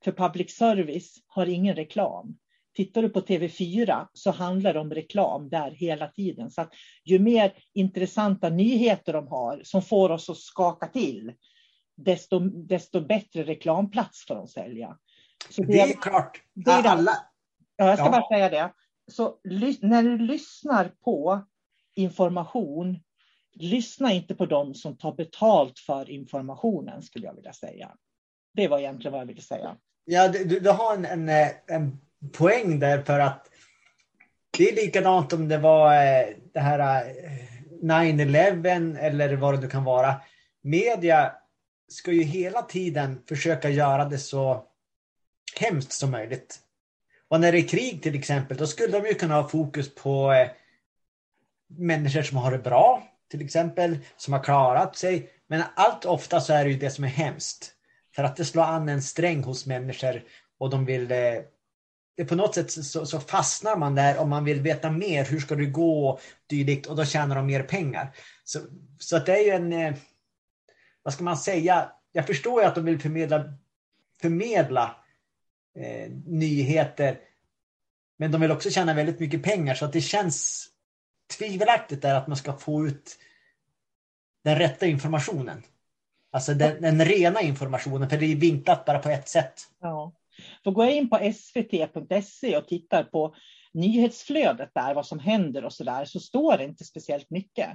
För 0.05 0.13
public 0.13 0.57
service 0.57 1.15
har 1.27 1.47
ingen 1.47 1.77
reklam. 1.77 2.39
Tittar 2.75 3.03
du 3.03 3.09
på 3.09 3.21
TV4 3.21 4.07
så 4.13 4.31
handlar 4.31 4.75
det 4.75 4.81
om 4.81 4.91
reklam 4.91 5.49
där 5.49 5.71
hela 5.71 6.09
tiden. 6.09 6.51
Så 6.51 6.67
ju 7.05 7.19
mer 7.19 7.55
intressanta 7.73 8.49
nyheter 8.49 9.13
de 9.13 9.29
har 9.29 9.61
som 9.65 9.83
får 9.83 10.11
oss 10.11 10.31
att 10.31 10.39
skaka 10.39 10.87
till, 10.87 11.33
desto, 11.97 12.39
desto 12.41 13.01
bättre 13.01 13.43
reklamplats 13.43 14.27
får 14.27 14.35
de 14.35 14.49
sälja. 14.49 14.99
Så 15.51 15.63
det, 15.63 15.73
det 15.73 15.81
är 15.81 16.03
klart. 16.03 16.43
Det 16.55 16.71
är 16.71 16.89
alla... 16.89 17.13
Ja, 17.77 17.87
jag 17.87 17.99
ska 17.99 18.07
ja. 18.07 18.11
bara 18.11 18.29
säga 18.29 18.49
det. 18.49 18.73
Så 19.13 19.39
när 19.81 20.03
du 20.03 20.19
lyssnar 20.19 20.93
på 21.05 21.45
information 21.95 23.01
lyssna 23.55 24.13
inte 24.13 24.35
på 24.35 24.47
dem 24.47 24.75
som 24.75 24.97
tar 24.97 25.13
betalt 25.13 25.79
för 25.79 26.11
informationen, 26.11 27.03
skulle 27.03 27.27
jag 27.27 27.35
vilja 27.35 27.53
säga. 27.53 27.93
Det 28.55 28.69
var 28.69 28.79
egentligen 28.79 29.13
vad 29.13 29.21
jag 29.21 29.27
ville 29.27 29.43
säga. 29.43 29.77
Ja, 30.05 30.29
du, 30.29 30.61
du 30.61 30.71
har 30.71 30.95
en, 30.95 31.05
en, 31.05 31.29
eh, 31.29 31.49
en 31.67 32.01
poäng 32.33 32.79
där 32.79 33.03
för 33.03 33.21
att 33.21 33.51
det 34.59 34.69
är 34.69 34.75
likadant 34.75 35.33
om 35.33 35.49
det 35.49 35.59
var 35.59 35.95
eh, 35.95 36.27
det 36.53 36.61
här 36.61 37.07
eh, 37.07 37.55
9-11 37.83 38.99
eller 38.99 39.37
vad 39.37 39.55
det 39.55 39.61
nu 39.61 39.69
kan 39.69 39.85
vara. 39.85 40.15
Media 40.63 41.33
ska 41.89 42.13
ju 42.13 42.23
hela 42.23 42.63
tiden 42.63 43.23
försöka 43.29 43.71
göra 43.71 44.05
det 44.05 44.19
så 44.19 44.65
hemskt 45.57 45.93
som 45.93 46.11
möjligt. 46.11 46.59
Och 47.29 47.41
när 47.41 47.53
det 47.53 47.59
är 47.59 47.69
krig 47.69 48.03
till 48.03 48.15
exempel, 48.15 48.57
då 48.57 48.67
skulle 48.67 48.99
de 49.01 49.09
ju 49.09 49.15
kunna 49.15 49.35
ha 49.35 49.49
fokus 49.49 49.95
på 49.95 50.33
människor 51.67 52.23
som 52.23 52.39
har 52.39 52.51
det 52.51 52.59
bra, 52.59 53.03
till 53.35 53.45
exempel, 53.45 53.99
som 54.17 54.33
har 54.33 54.43
klarat 54.43 54.97
sig. 54.97 55.31
Men 55.47 55.63
allt 55.75 56.05
ofta 56.05 56.41
så 56.41 56.53
är 56.53 56.65
det 56.65 56.71
ju 56.71 56.79
det 56.79 56.91
som 56.91 57.05
är 57.05 57.09
hemskt. 57.09 57.73
För 58.15 58.25
att 58.25 58.37
det 58.37 58.45
slår 58.45 58.63
an 58.63 58.89
en 58.89 59.03
sträng 59.03 59.43
hos 59.43 59.67
människor 59.67 60.23
och 60.59 60.71
de 60.71 60.85
vill 60.85 61.13
eh, 61.13 61.19
det 62.17 62.25
på 62.25 62.35
något 62.35 62.55
sätt 62.55 62.71
så, 62.71 63.07
så, 63.07 63.21
fastnar 63.21 63.77
man 63.77 63.95
där 63.95 64.19
om 64.19 64.31
man 64.31 64.45
vill 64.45 64.61
veta 64.61 64.91
mer. 64.91 65.25
Hur 65.25 65.41
ska 65.41 65.55
det 65.55 65.67
gå? 65.67 66.09
Och 66.09 66.21
dylikt 66.47 66.87
och 66.87 66.97
då 66.97 67.05
tjänar 67.05 67.37
de 67.37 67.47
mer 67.47 67.63
pengar. 67.63 68.17
Så, 68.45 68.61
så 68.99 69.17
att 69.17 69.27
det 69.27 69.33
är 69.33 69.45
ju 69.45 69.51
en, 69.51 69.73
eh, 69.73 69.95
vad 71.03 71.15
ska 71.15 71.25
man 71.25 71.37
säga? 71.37 71.91
Jag 72.13 72.27
förstår 72.27 72.63
ju 72.63 72.69
att 72.69 72.75
de 72.75 72.85
vill 72.85 73.01
förmedla, 73.01 73.45
förmedla 74.21 74.97
eh, 75.79 76.11
nyheter. 76.27 77.19
Men 78.19 78.33
de 78.33 78.41
vill 78.41 78.53
också 78.53 78.71
tjäna 78.71 78.95
väldigt 78.95 79.21
mycket 79.21 79.43
pengar 79.43 79.75
så 79.75 79.85
att 79.85 79.93
det 79.93 80.01
känns 80.01 80.71
tvivelaktigt 81.39 82.05
är 82.05 82.15
att 82.15 82.29
man 82.29 82.37
ska 82.37 82.53
få 82.53 82.87
ut 82.87 83.19
den 84.45 84.59
rätta 84.59 84.87
informationen. 84.87 85.63
Alltså 86.33 86.55
den, 86.55 86.83
den 86.83 87.05
rena 87.05 87.41
informationen, 87.41 88.11
för 88.11 88.17
det 88.17 88.27
är 88.27 88.37
vinklat 88.37 88.85
bara 88.85 88.99
på 88.99 89.09
ett 89.09 89.29
sätt. 89.29 89.55
Ja. 89.81 90.13
För 90.65 90.71
går 90.71 90.85
jag 90.85 90.95
in 90.95 91.11
på 91.11 91.33
svt.se 91.35 92.57
och 92.57 92.69
tittar 92.69 93.05
på 93.05 93.35
nyhetsflödet 93.73 94.71
där, 94.75 94.95
vad 94.95 95.07
som 95.07 95.19
händer 95.19 95.65
och 95.65 95.73
så 95.73 95.85
där, 95.85 96.05
så 96.05 96.21
står 96.21 96.57
det 96.57 96.65
inte 96.65 96.85
speciellt 96.85 97.31
mycket. 97.31 97.69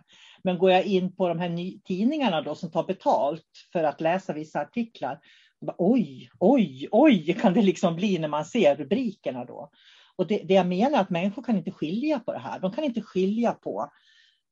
Men 0.44 0.58
går 0.58 0.72
jag 0.72 0.86
in 0.86 1.16
på 1.16 1.28
de 1.28 1.40
här 1.40 1.84
tidningarna 1.84 2.42
då 2.42 2.56
som 2.56 2.72
tar 2.72 2.84
betalt 2.84 3.68
för 3.72 3.84
att 3.84 4.02
läsa 4.02 4.34
vissa 4.34 4.60
artiklar, 4.60 5.20
bara, 5.62 5.76
oj, 5.78 6.30
oj, 6.40 6.88
oj, 6.92 7.34
kan 7.42 7.54
det 7.54 7.62
liksom 7.62 7.96
bli 7.96 8.20
när 8.20 8.28
man 8.28 8.46
ser 8.46 8.76
rubrikerna 8.76 9.46
då. 9.46 9.72
Och 10.20 10.28
det, 10.28 10.38
det 10.38 10.54
jag 10.54 10.68
menar 10.68 10.98
är 10.98 11.02
att 11.02 11.10
människor 11.10 11.44
kan 11.44 11.58
inte 11.58 11.72
skilja 11.72 12.20
på 12.20 12.34
det 12.34 12.40
här. 12.40 12.60
De 12.60 12.72
kan 12.72 12.84
inte 12.84 13.02
skilja 13.02 13.52
på, 13.52 13.92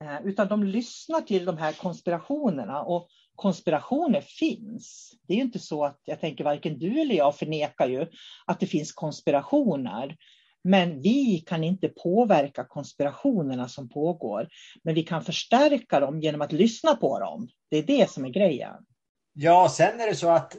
eh, 0.03 0.27
utan 0.27 0.47
de 0.47 0.63
lyssnar 0.63 1.21
till 1.21 1.45
de 1.45 1.57
här 1.57 1.73
konspirationerna 1.73 2.81
och 2.81 3.09
konspirationer 3.35 4.21
finns. 4.21 5.13
Det 5.27 5.33
är 5.33 5.37
ju 5.37 5.43
inte 5.43 5.59
så 5.59 5.85
att 5.85 5.99
jag 6.05 6.19
tänker 6.19 6.43
varken 6.43 6.79
du 6.79 7.01
eller 7.01 7.15
jag 7.15 7.35
förnekar 7.35 7.87
ju 7.87 8.07
att 8.45 8.59
det 8.59 8.65
finns 8.65 8.91
konspirationer. 8.91 10.15
Men 10.63 11.01
vi 11.01 11.43
kan 11.47 11.63
inte 11.63 11.87
påverka 11.87 12.63
konspirationerna 12.63 13.67
som 13.67 13.89
pågår. 13.89 14.47
Men 14.83 14.95
vi 14.95 15.03
kan 15.03 15.23
förstärka 15.23 15.99
dem 15.99 16.21
genom 16.21 16.41
att 16.41 16.51
lyssna 16.51 16.95
på 16.95 17.19
dem. 17.19 17.49
Det 17.69 17.77
är 17.77 17.83
det 17.83 18.09
som 18.09 18.25
är 18.25 18.29
grejen. 18.29 18.75
Ja, 19.33 19.69
sen 19.71 19.99
är 19.99 20.07
det 20.07 20.15
så 20.15 20.29
att 20.29 20.57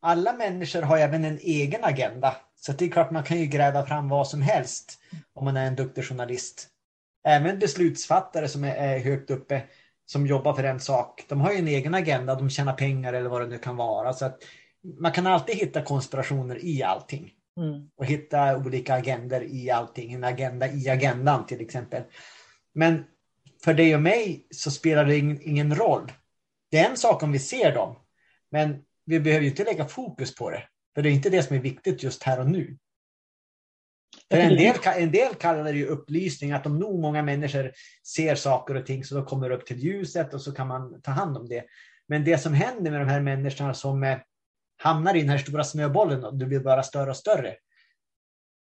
alla 0.00 0.32
människor 0.32 0.82
har 0.82 0.98
även 0.98 1.24
en 1.24 1.38
egen 1.38 1.84
agenda. 1.84 2.36
Så 2.60 2.72
det 2.72 2.84
är 2.84 2.88
klart 2.88 3.10
man 3.10 3.22
kan 3.22 3.38
ju 3.38 3.46
gräva 3.46 3.86
fram 3.86 4.08
vad 4.08 4.28
som 4.28 4.42
helst 4.42 4.98
om 5.34 5.44
man 5.44 5.56
är 5.56 5.66
en 5.66 5.76
duktig 5.76 6.04
journalist. 6.04 6.68
Även 7.24 7.58
beslutsfattare 7.58 8.48
som 8.48 8.64
är 8.64 8.98
högt 8.98 9.30
uppe 9.30 9.62
som 10.06 10.26
jobbar 10.26 10.54
för 10.54 10.64
en 10.64 10.80
sak. 10.80 11.24
De 11.28 11.40
har 11.40 11.52
ju 11.52 11.58
en 11.58 11.68
egen 11.68 11.94
agenda, 11.94 12.34
de 12.34 12.50
tjänar 12.50 12.72
pengar 12.72 13.12
eller 13.12 13.30
vad 13.30 13.40
det 13.40 13.46
nu 13.46 13.58
kan 13.58 13.76
vara. 13.76 14.12
Så 14.12 14.24
att 14.24 14.42
man 15.00 15.12
kan 15.12 15.26
alltid 15.26 15.56
hitta 15.56 15.82
konspirationer 15.82 16.64
i 16.64 16.82
allting. 16.82 17.32
Mm. 17.56 17.90
Och 17.96 18.06
hitta 18.06 18.56
olika 18.56 18.94
agender 18.94 19.42
i 19.42 19.70
allting. 19.70 20.12
En 20.12 20.24
agenda 20.24 20.68
i 20.68 20.88
agendan 20.88 21.46
till 21.46 21.60
exempel. 21.60 22.02
Men 22.74 23.04
för 23.64 23.74
dig 23.74 23.94
och 23.94 24.02
mig 24.02 24.46
så 24.50 24.70
spelar 24.70 25.04
det 25.04 25.16
ingen 25.16 25.74
roll. 25.74 26.12
Det 26.70 26.78
är 26.78 26.90
en 26.90 26.96
sak 26.96 27.22
om 27.22 27.32
vi 27.32 27.38
ser 27.38 27.74
dem. 27.74 27.96
Men 28.50 28.84
vi 29.04 29.20
behöver 29.20 29.44
ju 29.44 29.50
inte 29.50 29.64
lägga 29.64 29.84
fokus 29.84 30.34
på 30.34 30.50
det. 30.50 30.62
För 30.98 31.02
det 31.02 31.08
är 31.08 31.12
inte 31.12 31.30
det 31.30 31.42
som 31.42 31.56
är 31.56 31.60
viktigt 31.60 32.02
just 32.02 32.22
här 32.22 32.40
och 32.40 32.50
nu. 32.50 32.78
För 34.30 34.38
en 34.38 34.56
del, 34.56 34.76
en 34.96 35.12
del 35.12 35.34
kallar 35.34 35.64
det 35.64 35.78
ju 35.78 35.86
upplysning, 35.86 36.52
att 36.52 36.66
om 36.66 36.78
nog 36.78 37.00
många 37.00 37.22
människor 37.22 37.72
ser 38.06 38.34
saker 38.34 38.74
och 38.74 38.86
ting 38.86 39.04
så 39.04 39.14
då 39.14 39.24
kommer 39.24 39.48
det 39.48 39.56
upp 39.56 39.66
till 39.66 39.78
ljuset 39.78 40.34
och 40.34 40.42
så 40.42 40.52
kan 40.52 40.68
man 40.68 41.02
ta 41.02 41.10
hand 41.10 41.36
om 41.36 41.48
det. 41.48 41.64
Men 42.08 42.24
det 42.24 42.38
som 42.38 42.54
händer 42.54 42.90
med 42.90 43.00
de 43.00 43.08
här 43.08 43.20
människorna 43.20 43.74
som 43.74 44.02
eh, 44.02 44.18
hamnar 44.76 45.14
i 45.14 45.20
den 45.20 45.28
här 45.28 45.38
stora 45.38 45.64
snöbollen 45.64 46.24
och 46.24 46.34
det 46.34 46.46
blir 46.46 46.60
bara 46.60 46.82
större 46.82 47.10
och 47.10 47.16
större. 47.16 47.56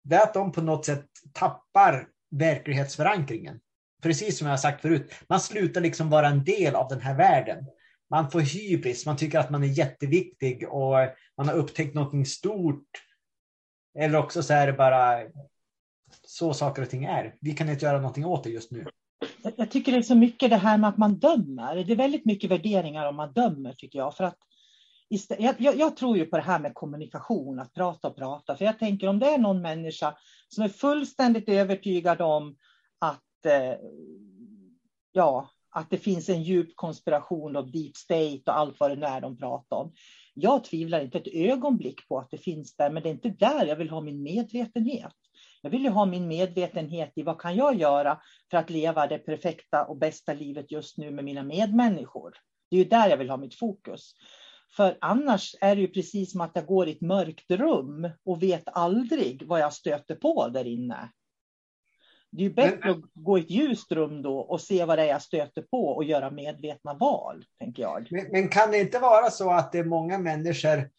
Det 0.04 0.16
är 0.16 0.24
att 0.24 0.34
de 0.34 0.52
på 0.52 0.62
något 0.62 0.86
sätt 0.86 1.06
tappar 1.34 2.08
verklighetsförankringen. 2.32 3.60
Precis 4.04 4.38
som 4.38 4.48
jag 4.48 4.52
har 4.52 4.58
sagt 4.58 4.82
förut, 4.82 5.14
man 5.30 5.40
slutar 5.40 5.82
liksom 5.82 6.10
vara 6.10 6.28
en 6.28 6.44
del 6.44 6.76
av 6.76 6.90
den 6.90 7.02
här 7.02 7.16
världen 7.16 7.66
man 8.10 8.32
får 8.32 8.40
hybris, 8.40 9.06
man 9.06 9.18
tycker 9.18 9.40
att 9.40 9.50
man 9.50 9.64
är 9.64 9.68
jätteviktig 9.68 10.70
och 10.70 10.96
man 11.38 11.48
har 11.48 11.54
upptäckt 11.54 11.96
något 11.96 12.28
stort. 12.28 12.88
Eller 14.00 14.20
också 14.20 14.44
så 14.44 14.54
är 14.54 14.68
det 14.68 14.74
bara 14.74 15.20
så 16.24 16.54
saker 16.54 16.82
och 16.82 16.90
ting 16.90 17.06
är. 17.06 17.36
Vi 17.42 17.54
kan 17.54 17.70
inte 17.70 17.86
göra 17.86 17.98
någonting 17.98 18.26
åt 18.26 18.44
det 18.44 18.50
just 18.50 18.72
nu. 18.72 18.86
Jag 19.56 19.72
tycker 19.72 19.92
det 19.92 19.98
är 19.98 20.02
så 20.02 20.16
mycket 20.16 20.50
det 20.50 20.58
här 20.58 20.78
med 20.78 20.90
att 20.90 20.98
man 20.98 21.20
dömer. 21.20 21.76
Det 21.76 21.94
är 21.94 21.98
väldigt 21.98 22.26
mycket 22.26 22.52
värderingar 22.52 23.10
om 23.10 23.16
man 23.16 23.34
dömer 23.34 23.74
tycker 23.74 24.00
jag. 24.00 24.16
För 24.16 24.24
att 24.24 24.38
jag, 25.10 25.56
jag, 25.58 25.76
jag, 25.76 25.98
tror 25.98 26.18
ju 26.18 26.26
på 26.26 26.38
det 26.38 26.44
här 26.44 26.60
med 26.60 26.74
kommunikation, 26.74 27.60
att 27.60 27.74
prata 27.74 28.08
och 28.08 28.16
prata. 28.16 28.58
För 28.58 28.66
jag 28.66 28.80
tänker 28.80 29.08
om 29.08 29.20
det 29.20 29.28
är 29.28 29.38
någon 29.38 29.62
människa 29.62 30.18
som 30.48 30.64
är 30.64 30.70
fullständigt 30.70 31.50
övertygad 31.50 32.22
om 32.22 32.58
att 33.00 33.46
eh, 33.46 33.76
ja, 35.12 35.50
att 35.78 35.90
det 35.90 35.98
finns 35.98 36.30
en 36.30 36.44
djup 36.44 36.76
konspiration 36.76 37.56
och 37.56 37.72
deep 37.72 37.96
state 37.96 38.42
och 38.46 38.58
allt 38.58 38.80
vad 38.80 38.92
det 38.92 38.96
nu 38.96 39.06
är 39.06 39.22
de 39.22 39.38
pratar 39.38 39.78
om. 39.78 39.94
Jag 40.34 40.64
tvivlar 40.64 41.02
inte 41.02 41.18
ett 41.18 41.28
ögonblick 41.34 42.08
på 42.08 42.20
att 42.20 42.32
det 42.32 42.38
finns 42.38 42.76
där, 42.76 42.90
men 42.90 43.04
det 43.04 43.10
är 43.10 43.14
inte 43.14 43.30
där 43.30 43.66
jag 43.66 43.76
vill 43.76 43.90
ha 43.90 44.02
min 44.02 44.24
medvetenhet. 44.24 45.14
Jag 45.62 45.70
vill 45.70 45.84
ju 45.84 45.90
ha 45.90 46.06
min 46.06 46.28
medvetenhet 46.28 47.12
i 47.16 47.24
vad 47.24 47.42
kan 47.42 47.56
jag 47.56 47.76
göra 47.76 48.22
för 48.52 48.58
att 48.58 48.70
leva 48.70 49.08
det 49.08 49.18
perfekta 49.18 49.86
och 49.86 49.98
bästa 49.98 50.34
livet 50.34 50.72
just 50.72 50.98
nu 50.98 51.12
med 51.12 51.26
mina 51.26 51.44
medmänniskor. 51.44 52.34
Det 52.70 52.76
är 52.76 52.84
ju 52.84 52.90
där 52.90 53.10
jag 53.10 53.18
vill 53.18 53.30
ha 53.30 53.38
mitt 53.38 53.56
fokus. 53.56 54.14
För 54.76 54.98
annars 55.02 55.56
är 55.62 55.76
det 55.76 55.82
ju 55.82 55.88
precis 55.88 56.32
som 56.32 56.42
att 56.42 56.52
jag 56.54 56.66
går 56.66 56.88
i 56.88 56.92
ett 56.92 57.02
mörkt 57.02 57.52
rum 57.52 58.10
och 58.26 58.44
vet 58.44 58.68
aldrig 58.68 59.44
vad 59.48 59.60
jag 59.60 59.74
stöter 59.74 60.16
på 60.16 60.48
där 60.48 60.68
inne. 60.68 61.10
Det 62.38 62.44
är 62.44 62.44
ju 62.44 62.54
bättre 62.54 62.80
men, 62.84 62.92
att 62.92 63.04
gå 63.14 63.38
i 63.38 63.42
ett 63.42 63.50
ljust 63.50 63.92
rum 63.92 64.22
då 64.22 64.40
och 64.40 64.62
se 64.62 64.86
vad 64.86 64.98
det 64.98 65.04
är 65.04 65.08
jag 65.08 65.22
stöter 65.22 65.62
på 65.62 65.88
och 65.88 66.04
göra 66.04 66.32
medvetna 66.32 66.94
val, 66.94 67.46
tänker 67.60 67.84
jag. 67.84 68.08
Men, 68.12 68.28
men 68.32 68.50
kan 68.50 68.72
det 68.72 68.80
inte 68.80 69.00
vara 69.00 69.32
så 69.32 69.52
att 69.52 69.72
det 69.72 69.80
är 69.80 69.84
många 69.84 70.18
människor 70.18 70.90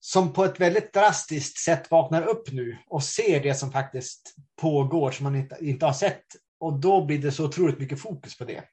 som 0.00 0.32
på 0.32 0.44
ett 0.44 0.60
väldigt 0.60 0.92
drastiskt 0.92 1.58
sätt 1.58 1.90
vaknar 1.90 2.22
upp 2.22 2.52
nu 2.52 2.78
och 2.86 3.02
ser 3.02 3.42
det 3.42 3.54
som 3.54 3.72
faktiskt 3.72 4.34
pågår 4.60 5.10
som 5.10 5.24
man 5.24 5.36
inte, 5.36 5.56
inte 5.60 5.86
har 5.86 5.92
sett. 5.92 6.24
Och 6.60 6.80
då 6.80 7.04
blir 7.04 7.18
det 7.18 7.32
så 7.32 7.44
otroligt 7.44 7.78
mycket 7.78 8.00
fokus 8.00 8.38
på 8.38 8.44
det. 8.44 8.64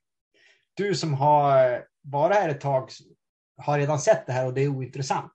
Du 0.74 0.96
som 0.96 1.14
har 1.14 1.86
varit 2.02 2.38
här 2.38 2.50
ett 2.50 2.62
tag 2.62 2.90
har 3.58 3.80
redan 3.80 4.00
sett 4.00 4.26
det 4.26 4.34
här 4.34 4.46
och 4.46 4.54
det 4.54 4.62
är 4.62 4.68
ointressant. 4.68 5.34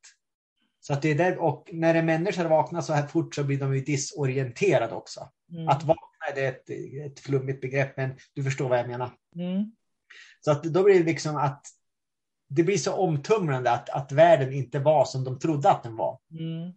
Så 0.80 0.92
att 0.92 1.02
det 1.02 1.10
är 1.10 1.14
där, 1.14 1.38
och 1.38 1.70
när 1.72 1.94
en 1.94 2.06
människa 2.06 2.48
vaknar 2.48 2.80
så 2.80 2.92
här 2.92 3.06
fort 3.06 3.34
så 3.34 3.44
blir 3.44 3.58
de 3.58 3.74
ju 3.74 3.80
disorienterade 3.80 4.94
också. 4.94 5.28
Mm. 5.52 5.68
Att 5.68 5.84
vakna 5.84 6.26
är 6.30 6.34
det 6.34 6.46
ett, 6.46 6.70
ett 7.12 7.20
flummigt 7.20 7.60
begrepp, 7.60 7.96
men 7.96 8.16
du 8.34 8.44
förstår 8.44 8.68
vad 8.68 8.78
jag 8.78 8.88
menar. 8.88 9.10
Mm. 9.36 9.72
Så 10.40 10.50
att 10.50 10.62
då 10.62 10.82
blir 10.82 10.98
det 10.98 11.04
liksom 11.04 11.36
att 11.36 11.66
det 12.48 12.62
blir 12.62 12.78
så 12.78 12.94
omtumlande 12.94 13.70
att, 13.70 13.90
att 13.90 14.12
världen 14.12 14.52
inte 14.52 14.78
var 14.78 15.04
som 15.04 15.24
de 15.24 15.38
trodde 15.38 15.70
att 15.70 15.82
den 15.82 15.96
var. 15.96 16.18
Mm. 16.30 16.72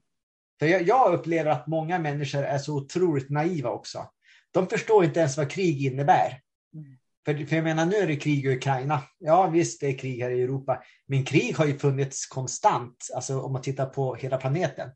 För 0.59 0.65
jag, 0.65 0.81
jag, 0.81 1.13
upplever 1.13 1.51
att 1.51 1.67
många 1.67 1.99
människor 1.99 2.43
är 2.43 2.57
så 2.57 2.75
otroligt 2.75 3.29
naiva 3.29 3.69
också. 3.69 4.09
De 4.51 4.67
förstår 4.67 5.05
inte 5.05 5.19
ens 5.19 5.37
vad 5.37 5.51
krig 5.51 5.85
innebär. 5.85 6.41
Mm. 6.73 6.97
För, 7.25 7.45
för 7.45 7.55
jag 7.55 7.63
menar, 7.63 7.85
nu 7.85 7.95
är 7.95 8.07
det 8.07 8.15
krig 8.15 8.45
i 8.45 8.55
Ukraina. 8.55 9.01
Ja, 9.17 9.47
visst, 9.47 9.81
det 9.81 9.87
är 9.87 9.97
krig 9.97 10.21
här 10.21 10.29
i 10.29 10.41
Europa. 10.41 10.83
Men 11.05 11.25
krig 11.25 11.57
har 11.57 11.65
ju 11.65 11.79
funnits 11.79 12.27
konstant, 12.27 13.09
alltså 13.15 13.41
om 13.41 13.53
man 13.53 13.61
tittar 13.61 13.85
på 13.85 14.15
hela 14.15 14.37
planeten. 14.37 14.89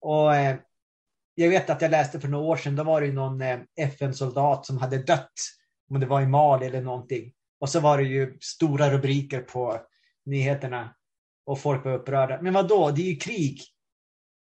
Och 0.00 0.36
eh, 0.36 0.56
jag 1.40 1.50
vet 1.50 1.70
att 1.70 1.82
jag 1.82 1.90
läste 1.90 2.20
för 2.20 2.28
några 2.28 2.44
år 2.44 2.56
sedan, 2.56 2.76
då 2.76 2.82
var 2.84 3.00
det 3.00 3.12
någon 3.12 3.40
eh, 3.40 3.58
FN-soldat 3.76 4.66
som 4.66 4.78
hade 4.78 4.98
dött, 4.98 5.32
om 5.90 6.00
det 6.00 6.06
var 6.06 6.20
i 6.20 6.26
Mali 6.26 6.66
eller 6.66 6.82
någonting. 6.82 7.32
Och 7.60 7.68
så 7.68 7.80
var 7.80 7.98
det 7.98 8.04
ju 8.04 8.38
stora 8.40 8.90
rubriker 8.90 9.40
på 9.40 9.80
nyheterna 10.26 10.94
och 11.46 11.60
folk 11.60 11.84
var 11.84 11.92
upprörda. 11.92 12.42
Men 12.42 12.52
vad 12.52 12.68
då? 12.68 12.90
det 12.90 13.02
är 13.02 13.10
ju 13.10 13.16
krig. 13.16 13.60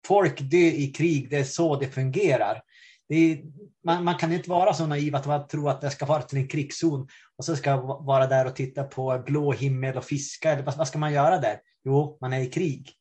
Folk 0.07 0.41
dör 0.41 0.59
i 0.59 0.93
krig, 0.97 1.31
det 1.31 1.37
är 1.37 1.45
så 1.45 1.77
det 1.77 1.87
fungerar. 1.87 2.63
Det 3.09 3.43
man, 3.85 4.05
man, 4.05 4.15
kan 4.15 4.33
inte 4.33 4.51
vara 4.51 4.75
så 4.75 4.87
naiv 4.87 5.17
att 5.17 5.27
man 5.27 5.49
tror 5.49 5.71
att 5.71 5.81
det 5.81 5.91
ska 5.91 6.07
vara 6.07 6.23
till 6.23 6.39
en 6.39 6.49
krigszon 6.49 7.09
och 7.37 7.45
så 7.45 7.57
ska 7.57 7.77
vara 7.81 8.27
där 8.27 8.47
och 8.47 8.57
titta 8.57 8.85
på 8.85 9.23
blå 9.27 9.53
himmel 9.53 9.97
och 9.97 10.05
fiska. 10.05 10.63
Vad, 10.63 10.77
vad 10.77 10.89
ska 10.89 10.99
man 10.99 11.13
göra 11.13 11.39
där? 11.39 11.61
Jo, 11.85 12.19
man 12.21 12.33
är 12.33 12.41
i 12.41 12.47
krig. 12.47 12.93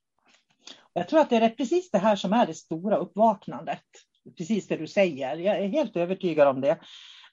Jag 0.97 1.07
tror 1.07 1.19
att 1.19 1.29
det 1.29 1.35
är 1.35 1.49
precis 1.49 1.91
det 1.91 1.97
här 1.97 2.15
som 2.15 2.33
är 2.33 2.47
det 2.47 2.53
stora 2.53 2.97
uppvaknandet. 2.97 3.83
Precis 4.37 4.67
det 4.67 4.77
du 4.77 4.87
säger. 4.87 5.37
Jag 5.37 5.59
är 5.59 5.67
helt 5.67 5.97
övertygad 5.97 6.47
om 6.47 6.61
det. 6.61 6.79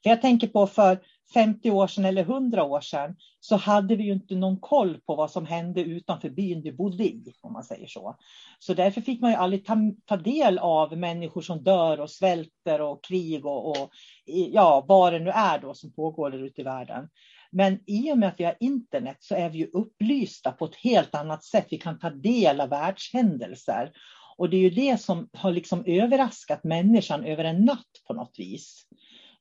För 0.02 0.11
jag 0.11 0.23
tänker 0.23 0.47
på 0.47 0.66
för 0.66 1.00
50 1.35 1.71
år 1.71 1.87
sedan 1.87 2.04
eller 2.04 2.23
100 2.23 2.64
år 2.64 2.81
sedan 2.81 3.16
så 3.40 3.57
hade 3.57 3.97
vi 3.97 4.04
ju 4.04 4.12
inte 4.12 4.35
någon 4.35 4.61
koll 4.61 5.00
på 5.00 5.14
vad 5.14 5.31
som 5.31 5.47
hände 5.47 5.81
utanför 5.81 6.31
byn 6.31 6.62
vi 6.62 6.73
bodde 6.73 7.04
i, 7.04 7.35
om 7.40 7.52
man 7.52 7.64
säger 7.64 7.87
så. 7.87 8.16
Så 8.59 8.75
därför 8.75 9.00
fick 9.00 9.21
man 9.21 9.31
ju 9.31 9.37
aldrig 9.37 9.64
ta, 9.64 9.76
ta 10.07 10.16
del 10.16 10.59
av 10.59 10.97
människor 10.97 11.40
som 11.40 11.62
dör 11.64 12.00
och 12.00 12.11
svälter 12.11 12.81
och 12.81 13.04
krig 13.04 13.47
och, 13.47 13.69
och 13.69 13.90
ja, 14.25 14.85
vad 14.88 15.12
det 15.12 15.19
nu 15.19 15.31
är 15.31 15.59
då 15.59 15.75
som 15.75 15.92
pågår 15.92 16.31
där 16.31 16.45
ute 16.45 16.61
i 16.61 16.64
världen. 16.64 17.09
Men 17.52 17.78
i 17.87 18.12
och 18.12 18.18
med 18.18 18.28
att 18.28 18.40
vi 18.40 18.44
har 18.44 18.56
internet 18.61 19.16
så 19.21 19.35
är 19.35 19.50
vi 19.50 19.59
ju 19.59 19.71
upplysta 19.73 20.52
på 20.52 20.64
ett 20.64 20.76
helt 20.76 21.14
annat 21.14 21.44
sätt. 21.44 21.66
Vi 21.71 21.78
kan 21.78 21.99
ta 21.99 22.11
del 22.11 22.61
av 22.61 22.68
världshändelser. 22.68 23.92
Och 24.37 24.50
det 24.50 24.56
är 24.56 24.61
ju 24.61 24.71
det 24.71 25.00
som 25.00 25.28
har 25.32 25.52
liksom 25.52 25.85
överraskat 25.87 26.64
människan 26.64 27.25
över 27.25 27.44
en 27.44 27.64
natt 27.64 27.90
på 28.06 28.14
något 28.14 28.35
vis. 28.38 28.86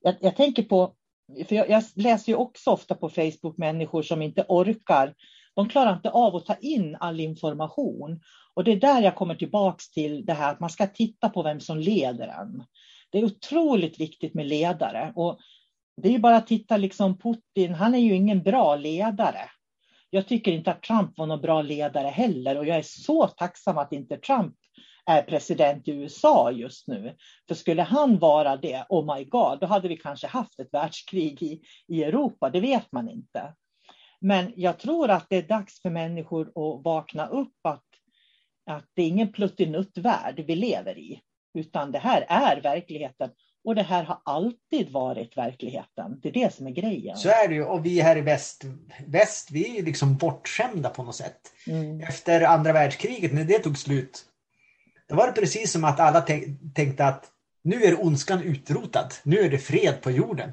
Jag, 0.01 0.15
jag 0.21 0.35
tänker 0.35 0.63
på 0.63 0.95
för 1.47 1.55
jag, 1.55 1.69
jag, 1.69 1.83
läser 1.95 2.31
ju 2.31 2.35
också 2.35 2.71
ofta 2.71 2.95
på 2.95 3.09
Facebook 3.09 3.57
människor 3.57 4.01
som 4.01 4.21
inte 4.21 4.45
orkar. 4.47 5.13
De 5.55 5.69
klarar 5.69 5.93
inte 5.93 6.09
av 6.09 6.35
att 6.35 6.45
ta 6.45 6.55
in 6.55 6.97
all 6.99 7.19
information. 7.19 8.21
Och 8.53 8.63
det 8.63 8.71
är 8.71 8.79
där 8.79 9.01
jag 9.01 9.15
kommer 9.15 9.35
tillbaks 9.35 9.91
till 9.91 10.25
det 10.25 10.33
här 10.33 10.51
att 10.51 10.59
man 10.59 10.69
ska 10.69 10.87
titta 10.87 11.29
på 11.29 11.43
vem 11.43 11.59
som 11.59 11.79
leder 11.79 12.27
en. 12.27 12.63
Det 13.09 13.19
är 13.19 13.23
otroligt 13.23 13.99
viktigt 13.99 14.33
med 14.33 14.47
ledare. 14.47 15.13
Och 15.15 15.39
det 15.97 16.07
är 16.07 16.11
ju 16.11 16.19
bara 16.19 16.37
att 16.37 16.47
titta, 16.47 16.77
liksom 16.77 17.17
Putin, 17.17 17.73
han 17.73 17.95
är 17.95 17.99
ju 17.99 18.15
ingen 18.15 18.43
bra 18.43 18.75
ledare. 18.75 19.49
Jag 20.09 20.27
tycker 20.27 20.51
inte 20.51 20.71
att 20.71 20.83
Trump 20.83 21.17
var 21.17 21.25
någon 21.25 21.41
bra 21.41 21.61
ledare 21.61 22.07
heller 22.07 22.57
och 22.57 22.65
jag 22.65 22.77
är 22.77 22.81
så 22.81 23.27
tacksam 23.27 23.77
att 23.77 23.93
inte 23.93 24.17
Trump 24.17 24.55
är 25.05 25.21
president 25.21 25.87
i 25.87 25.91
USA 25.91 26.51
just 26.51 26.87
nu. 26.87 27.15
För 27.47 27.55
skulle 27.55 27.81
han 27.81 28.19
vara 28.19 28.55
det, 28.55 28.85
oh 28.89 29.15
my 29.15 29.23
god, 29.23 29.59
då 29.59 29.67
hade 29.67 29.87
vi 29.87 29.97
kanske 29.97 30.27
haft 30.27 30.59
ett 30.59 30.73
världskrig 30.73 31.43
i, 31.43 31.61
i 31.87 32.03
Europa, 32.03 32.49
det 32.49 32.59
vet 32.59 32.91
man 32.91 33.09
inte. 33.09 33.53
Men 34.21 34.53
jag 34.55 34.79
tror 34.79 35.09
att 35.09 35.25
det 35.29 35.35
är 35.35 35.47
dags 35.47 35.81
för 35.81 35.89
människor 35.89 36.47
att 36.47 36.83
vakna 36.83 37.27
upp 37.27 37.55
att, 37.63 37.83
att 38.65 38.85
det 38.93 39.01
är 39.01 39.07
ingen 39.07 39.31
pluttinuttvärld 39.31 40.39
vi 40.39 40.55
lever 40.55 40.97
i, 40.97 41.21
utan 41.53 41.91
det 41.91 41.99
här 41.99 42.25
är 42.29 42.61
verkligheten. 42.61 43.29
Och 43.63 43.75
det 43.75 43.83
här 43.83 44.03
har 44.03 44.21
alltid 44.25 44.89
varit 44.91 45.37
verkligheten. 45.37 46.19
Det 46.21 46.29
är 46.29 46.33
det 46.33 46.53
som 46.53 46.67
är 46.67 46.71
grejen. 46.71 47.17
Så 47.17 47.29
är 47.29 47.47
det 47.47 47.53
ju. 47.53 47.63
Och 47.63 47.85
vi 47.85 48.01
här 48.01 48.17
i 48.17 48.21
väst, 48.21 48.63
väst 49.07 49.51
vi 49.51 49.79
är 49.79 49.83
liksom 49.83 50.17
bortskämda 50.17 50.89
på 50.89 51.03
något 51.03 51.15
sätt. 51.15 51.39
Mm. 51.67 52.01
Efter 52.01 52.41
andra 52.41 52.73
världskriget, 52.73 53.33
när 53.33 53.43
det 53.43 53.59
tog 53.59 53.77
slut, 53.77 54.25
då 55.09 55.15
var 55.15 55.27
det 55.27 55.33
precis 55.33 55.71
som 55.71 55.83
att 55.83 55.99
alla 55.99 56.21
tänkte 56.75 57.05
att 57.05 57.31
nu 57.63 57.83
är 57.83 58.05
ondskan 58.05 58.41
utrotad. 58.41 59.13
Nu 59.23 59.39
är 59.39 59.49
det 59.49 59.57
fred 59.57 60.01
på 60.01 60.11
jorden. 60.11 60.51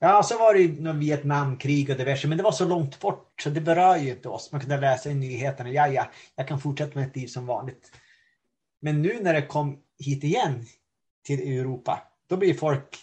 Ja, 0.00 0.22
så 0.22 0.38
var 0.38 0.54
det 0.54 0.60
ju 0.60 0.92
Vietnamkrig 0.92 1.90
och 1.90 1.96
diverse, 1.96 2.28
men 2.28 2.38
det 2.38 2.44
var 2.44 2.52
så 2.52 2.64
långt 2.64 3.00
bort 3.00 3.32
så 3.42 3.50
det 3.50 3.60
berör 3.60 3.96
ju 3.96 4.10
inte 4.10 4.28
oss. 4.28 4.52
Man 4.52 4.60
kunde 4.60 4.80
läsa 4.80 5.10
i 5.10 5.14
nyheterna, 5.14 5.70
ja, 5.70 5.88
ja, 5.88 6.10
jag 6.36 6.48
kan 6.48 6.60
fortsätta 6.60 6.98
med 6.98 7.08
ett 7.08 7.16
liv 7.16 7.26
som 7.26 7.46
vanligt. 7.46 7.92
Men 8.80 9.02
nu 9.02 9.18
när 9.22 9.34
det 9.34 9.42
kom 9.42 9.78
hit 9.98 10.24
igen 10.24 10.66
till 11.24 11.58
Europa, 11.58 12.02
då 12.28 12.36
blir 12.36 12.54
folk 12.54 12.98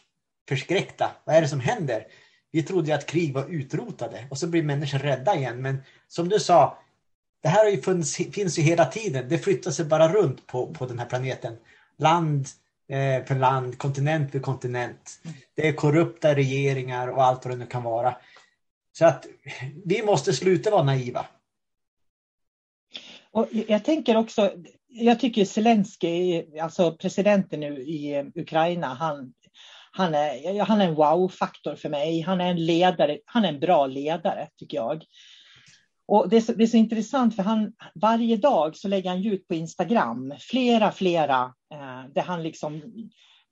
förskräckta. 0.50 1.12
Vad 1.26 1.36
är 1.36 1.42
det 1.42 1.48
som 1.48 1.60
händer? 1.60 2.08
Vi 2.52 2.64
trodde 2.64 2.88
ju 2.88 2.94
att 2.94 3.06
krig 3.06 3.34
var 3.34 3.46
utrotade 3.50 4.28
och 4.30 4.38
så 4.38 4.48
blir 4.48 4.64
människor 4.64 5.00
rädda 5.00 5.36
igen. 5.36 5.62
Men 5.62 5.84
som 6.08 6.30
du 6.30 6.40
sa, 6.40 6.78
det 7.42 7.50
här 7.50 7.70
ju 7.70 7.82
funnits, 7.82 8.16
finns 8.16 8.60
ju 8.60 8.62
hela 8.62 8.86
tiden. 8.86 9.30
Det 9.30 9.38
flyttar 9.38 9.72
sig 9.72 9.86
bara 9.86 10.14
runt 10.14 10.48
på, 10.48 10.74
på 10.74 10.86
den 10.86 11.00
här 11.00 11.06
planeten. 11.06 11.58
Land 11.98 12.48
eh, 12.88 13.26
för 13.26 13.36
land, 13.36 13.78
kontinent 13.78 14.32
för 14.32 14.40
kontinent. 14.40 15.20
Det 15.56 15.68
är 15.68 15.74
korrupta 15.74 16.36
regeringar 16.36 17.08
och 17.08 17.24
allt 17.24 17.46
vad 17.46 17.54
det 17.54 17.58
nu 17.58 17.66
kan 17.66 17.84
vara. 17.84 18.18
Så 18.92 19.06
att 19.06 19.26
vi 19.86 20.04
måste 20.04 20.34
sluta 20.34 20.72
vara 20.72 20.84
naiva. 20.84 21.26
Och 23.32 23.48
jag 23.52 23.84
tänker 23.84 24.18
också, 24.18 24.52
jag 24.96 25.20
tycker 25.20 25.46
Zelensky, 25.46 26.44
alltså 26.62 26.92
presidenten 26.92 27.60
nu 27.60 27.82
i 27.82 28.16
eh, 28.16 28.26
Ukraina, 28.36 28.88
han, 28.88 29.34
han 29.92 30.16
är, 30.16 30.64
han 30.64 30.82
är 30.82 30.88
en 30.88 30.96
wow-faktor 30.96 31.76
för 31.76 31.90
mig. 31.90 32.22
Han 32.22 32.42
är 32.42 32.50
en 32.50 32.66
ledare, 32.66 33.20
han 33.26 33.46
är 33.46 33.50
en 33.50 33.60
bra 33.60 33.88
ledare 33.88 34.48
tycker 34.60 34.78
jag. 34.78 35.04
Och 36.08 36.30
det 36.30 36.38
är, 36.38 36.42
så, 36.42 36.54
det 36.54 36.64
är 36.64 36.68
så 36.68 36.78
intressant 36.78 37.36
för 37.36 37.44
han, 37.44 37.74
varje 37.96 38.38
dag 38.38 38.76
så 38.76 38.88
lägger 38.88 39.10
han 39.10 39.26
ut 39.26 39.48
på 39.48 39.54
Instagram 39.54 40.34
flera, 40.40 40.92
flera, 40.92 41.54
eh, 41.74 42.12
där 42.14 42.22
han 42.22 42.44
liksom 42.44 42.82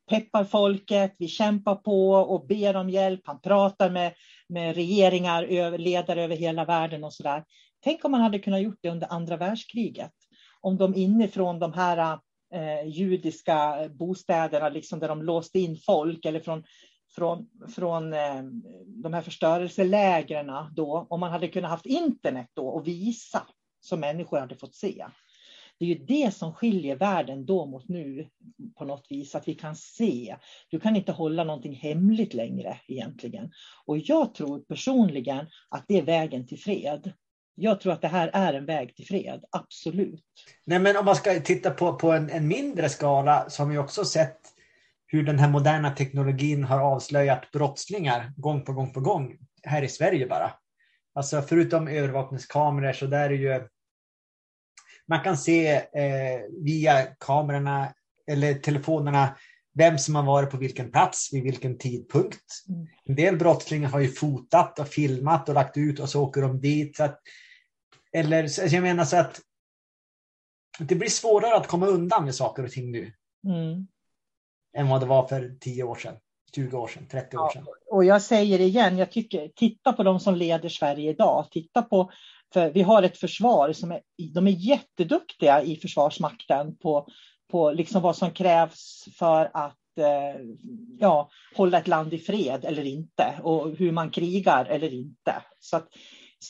peppar 0.09 0.43
folket, 0.43 1.15
vi 1.19 1.27
kämpar 1.27 1.75
på 1.75 2.11
och 2.11 2.47
ber 2.47 2.75
om 2.75 2.89
hjälp. 2.89 3.21
Han 3.23 3.41
pratar 3.41 3.89
med, 3.89 4.13
med 4.49 4.75
regeringar, 4.75 5.77
ledare 5.77 6.23
över 6.23 6.35
hela 6.35 6.65
världen 6.65 7.03
och 7.03 7.13
så 7.13 7.23
där. 7.23 7.43
Tänk 7.83 8.05
om 8.05 8.11
man 8.11 8.21
hade 8.21 8.39
kunnat 8.39 8.61
gjort 8.61 8.79
det 8.81 8.89
under 8.89 9.07
andra 9.07 9.37
världskriget. 9.37 10.11
Om 10.63 10.77
de 10.77 10.95
inifrån 10.95 11.59
de 11.59 11.73
här 11.73 12.19
eh, 12.53 12.87
judiska 12.87 13.89
bostäderna, 13.89 14.69
liksom 14.69 14.99
där 14.99 15.07
de 15.07 15.23
låste 15.23 15.59
in 15.59 15.77
folk, 15.85 16.25
eller 16.25 16.39
från 16.39 16.63
från, 17.15 17.49
från 17.75 18.13
eh, 18.13 18.43
de 18.85 19.13
här 19.13 19.21
förstörelselägren 19.21 20.51
då, 20.75 21.07
om 21.09 21.19
man 21.19 21.31
hade 21.31 21.47
kunnat 21.47 21.71
haft 21.71 21.85
internet 21.85 22.47
då 22.53 22.67
och 22.67 22.87
visa 22.87 23.47
som 23.81 23.99
människor 23.99 24.39
hade 24.39 24.55
fått 24.55 24.75
se. 24.75 25.05
Det 25.79 25.85
är 25.85 25.89
ju 25.89 26.05
det 26.05 26.33
som 26.33 26.53
skiljer 26.53 26.95
världen 26.95 27.45
då 27.45 27.65
mot 27.65 27.87
nu 27.87 28.29
på 28.77 28.85
något 28.85 29.07
vis, 29.09 29.35
att 29.35 29.47
vi 29.47 29.55
kan 29.55 29.75
se. 29.75 30.35
Du 30.69 30.79
kan 30.79 30.95
inte 30.95 31.11
hålla 31.11 31.43
någonting 31.43 31.75
hemligt 31.75 32.33
längre 32.33 32.79
egentligen. 32.87 33.51
Och 33.85 33.97
jag 33.97 34.33
tror 34.33 34.59
personligen 34.59 35.45
att 35.69 35.85
det 35.87 35.97
är 35.97 36.01
vägen 36.01 36.47
till 36.47 36.59
fred. 36.59 37.13
Jag 37.55 37.81
tror 37.81 37.93
att 37.93 38.01
det 38.01 38.07
här 38.07 38.29
är 38.33 38.53
en 38.53 38.65
väg 38.65 38.95
till 38.95 39.07
fred, 39.07 39.43
absolut. 39.51 40.23
Nej, 40.65 40.79
men 40.79 40.97
om 40.97 41.05
man 41.05 41.15
ska 41.15 41.39
titta 41.39 41.71
på, 41.71 41.93
på 41.93 42.11
en, 42.11 42.29
en 42.29 42.47
mindre 42.47 42.89
skala 42.89 43.49
så 43.49 43.63
har 43.63 43.69
vi 43.69 43.77
också 43.77 44.05
sett 44.05 44.39
hur 45.07 45.23
den 45.23 45.39
här 45.39 45.49
moderna 45.49 45.91
teknologin 45.91 46.63
har 46.63 46.79
avslöjat 46.79 47.51
brottslingar 47.51 48.33
gång 48.37 48.61
på 48.61 48.73
gång 48.73 48.93
på 48.93 48.99
gång 48.99 49.37
här 49.63 49.81
i 49.81 49.87
Sverige 49.87 50.27
bara. 50.27 50.53
Alltså 51.15 51.41
förutom 51.41 51.87
övervakningskameror 51.87 52.93
så 52.93 53.05
där 53.05 53.29
är 53.29 53.33
ju 53.33 53.67
man 55.07 55.23
kan 55.23 55.37
se 55.37 55.75
eh, 55.75 56.41
via 56.63 57.05
kamerorna 57.19 57.93
eller 58.27 58.53
telefonerna 58.53 59.37
vem 59.73 59.97
som 59.97 60.15
har 60.15 60.23
varit 60.23 60.49
på 60.49 60.57
vilken 60.57 60.91
plats 60.91 61.33
vid 61.33 61.43
vilken 61.43 61.77
tidpunkt. 61.77 62.43
Mm. 62.69 62.87
En 63.05 63.15
del 63.15 63.37
brottslingar 63.37 63.89
har 63.89 63.99
ju 63.99 64.07
fotat 64.07 64.79
och 64.79 64.87
filmat 64.87 65.49
och 65.49 65.55
lagt 65.55 65.77
ut 65.77 65.99
och 65.99 66.09
så 66.09 66.23
åker 66.23 66.41
de 66.41 66.61
dit. 66.61 66.95
Så 66.95 67.03
att, 67.03 67.19
eller 68.13 68.47
så 68.47 68.75
jag 68.75 68.81
menar 68.81 69.05
så 69.05 69.17
att 69.17 69.41
det 70.79 70.95
blir 70.95 71.09
svårare 71.09 71.55
att 71.55 71.67
komma 71.67 71.85
undan 71.85 72.25
med 72.25 72.35
saker 72.35 72.63
och 72.63 72.71
ting 72.71 72.91
nu. 72.91 73.13
Mm. 73.47 73.87
Än 74.77 74.87
vad 74.87 75.01
det 75.01 75.05
var 75.05 75.27
för 75.27 75.57
10 75.59 75.83
år 75.83 75.95
sedan, 75.95 76.15
20 76.55 76.77
år 76.77 76.87
sedan, 76.87 77.07
30 77.11 77.37
år 77.37 77.49
sedan. 77.49 77.63
Ja, 77.65 77.95
och 77.95 78.05
jag 78.05 78.21
säger 78.21 78.59
igen, 78.59 78.97
jag 78.97 79.11
tycker, 79.11 79.47
titta 79.47 79.93
på 79.93 80.03
de 80.03 80.19
som 80.19 80.35
leder 80.35 80.69
Sverige 80.69 81.09
idag. 81.09 81.47
Titta 81.51 81.81
på, 81.81 82.11
för 82.53 82.69
vi 82.69 82.81
har 82.81 83.03
ett 83.03 83.17
försvar 83.17 83.73
som 83.73 83.91
är, 83.91 84.01
de 84.33 84.47
är 84.47 84.51
jätteduktiga 84.51 85.63
i 85.63 85.75
Försvarsmakten 85.75 86.77
på, 86.77 87.07
på 87.53 87.71
liksom 87.71 88.01
vad 88.01 88.15
som 88.15 88.31
krävs 88.31 89.05
för 89.17 89.51
att 89.53 89.97
eh, 89.97 90.41
ja, 90.99 91.29
hålla 91.55 91.77
ett 91.77 91.87
land 91.87 92.13
i 92.13 92.17
fred 92.17 92.65
eller 92.65 92.85
inte 92.85 93.39
och 93.43 93.77
hur 93.77 93.91
man 93.91 94.11
krigar 94.11 94.65
eller 94.65 94.93
inte. 94.93 95.35
Så 95.59 95.77
att, 95.77 95.87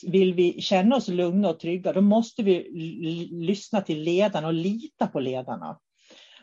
vill 0.02 0.34
vi 0.34 0.60
känna 0.60 0.96
oss 0.96 1.08
lugna 1.08 1.48
och 1.48 1.60
trygga, 1.60 1.92
då 1.92 2.00
måste 2.00 2.42
vi 2.42 2.70
lyssna 3.30 3.80
till 3.80 4.02
ledarna 4.02 4.46
och 4.46 4.54
lita 4.54 5.06
på 5.06 5.20
ledarna. 5.20 5.78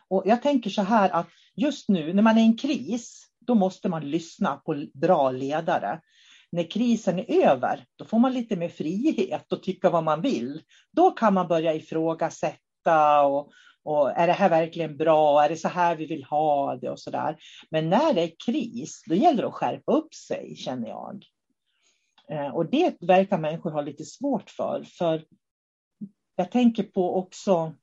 Och 0.10 0.24
jag 0.26 0.41
tänker 0.41 0.69
så 0.69 0.82
här 0.82 1.10
att 1.10 1.28
just 1.56 1.89
nu 1.89 2.13
när 2.13 2.24
man 2.24 2.38
är 2.38 2.41
i 2.41 2.45
en 2.45 2.58
kris, 2.58 3.28
då 3.39 3.56
måste 3.56 3.89
man 3.89 4.10
lyssna 4.10 4.56
på 4.56 4.86
bra 4.93 5.32
ledare. 5.32 6.00
När 6.52 6.71
krisen 6.71 7.19
är 7.19 7.47
över, 7.47 7.86
då 7.95 8.06
får 8.06 8.19
man 8.19 8.34
lite 8.34 8.56
mer 8.56 8.69
frihet 8.69 9.52
och 9.52 9.63
tycka 9.63 9.89
vad 9.89 10.04
man 10.04 10.21
vill. 10.21 10.62
Då 10.91 11.12
kan 11.12 11.34
man 11.34 11.47
börja 11.47 11.74
ifrågasätta 11.74 13.21
och, 13.21 13.52
och 13.84 14.12
är 14.12 14.28
det 14.28 14.34
här 14.34 14.50
verkligen 14.50 14.98
bra? 14.98 15.44
Är 15.44 15.50
det 15.50 15.58
så 15.58 15.67
här 15.67 15.96
vi 15.96 16.06
vill 16.06 16.24
ha 16.24 16.76
det 16.76 16.89
och 16.89 17.00
så 17.00 17.12
där. 17.12 17.38
Men 17.70 17.89
när 17.89 18.13
det 18.13 18.22
är 18.22 18.32
kris, 18.46 19.04
då 19.08 19.15
gäller 19.15 19.41
det 19.41 19.48
att 19.48 19.54
skärpa 19.54 19.91
upp 19.91 20.13
sig 20.13 20.56
känner 20.56 20.88
jag. 20.88 21.26
Eh, 22.30 22.56
och 22.56 22.70
det 22.70 23.02
verkar 23.02 23.38
människor 23.38 23.72
ha 23.72 23.82
lite 23.82 24.06
svårt 24.06 24.50
för. 24.50 24.84
För 24.84 25.24
jag 26.36 26.52
tänker 26.52 26.84
på 26.84 27.15
också 27.15 27.74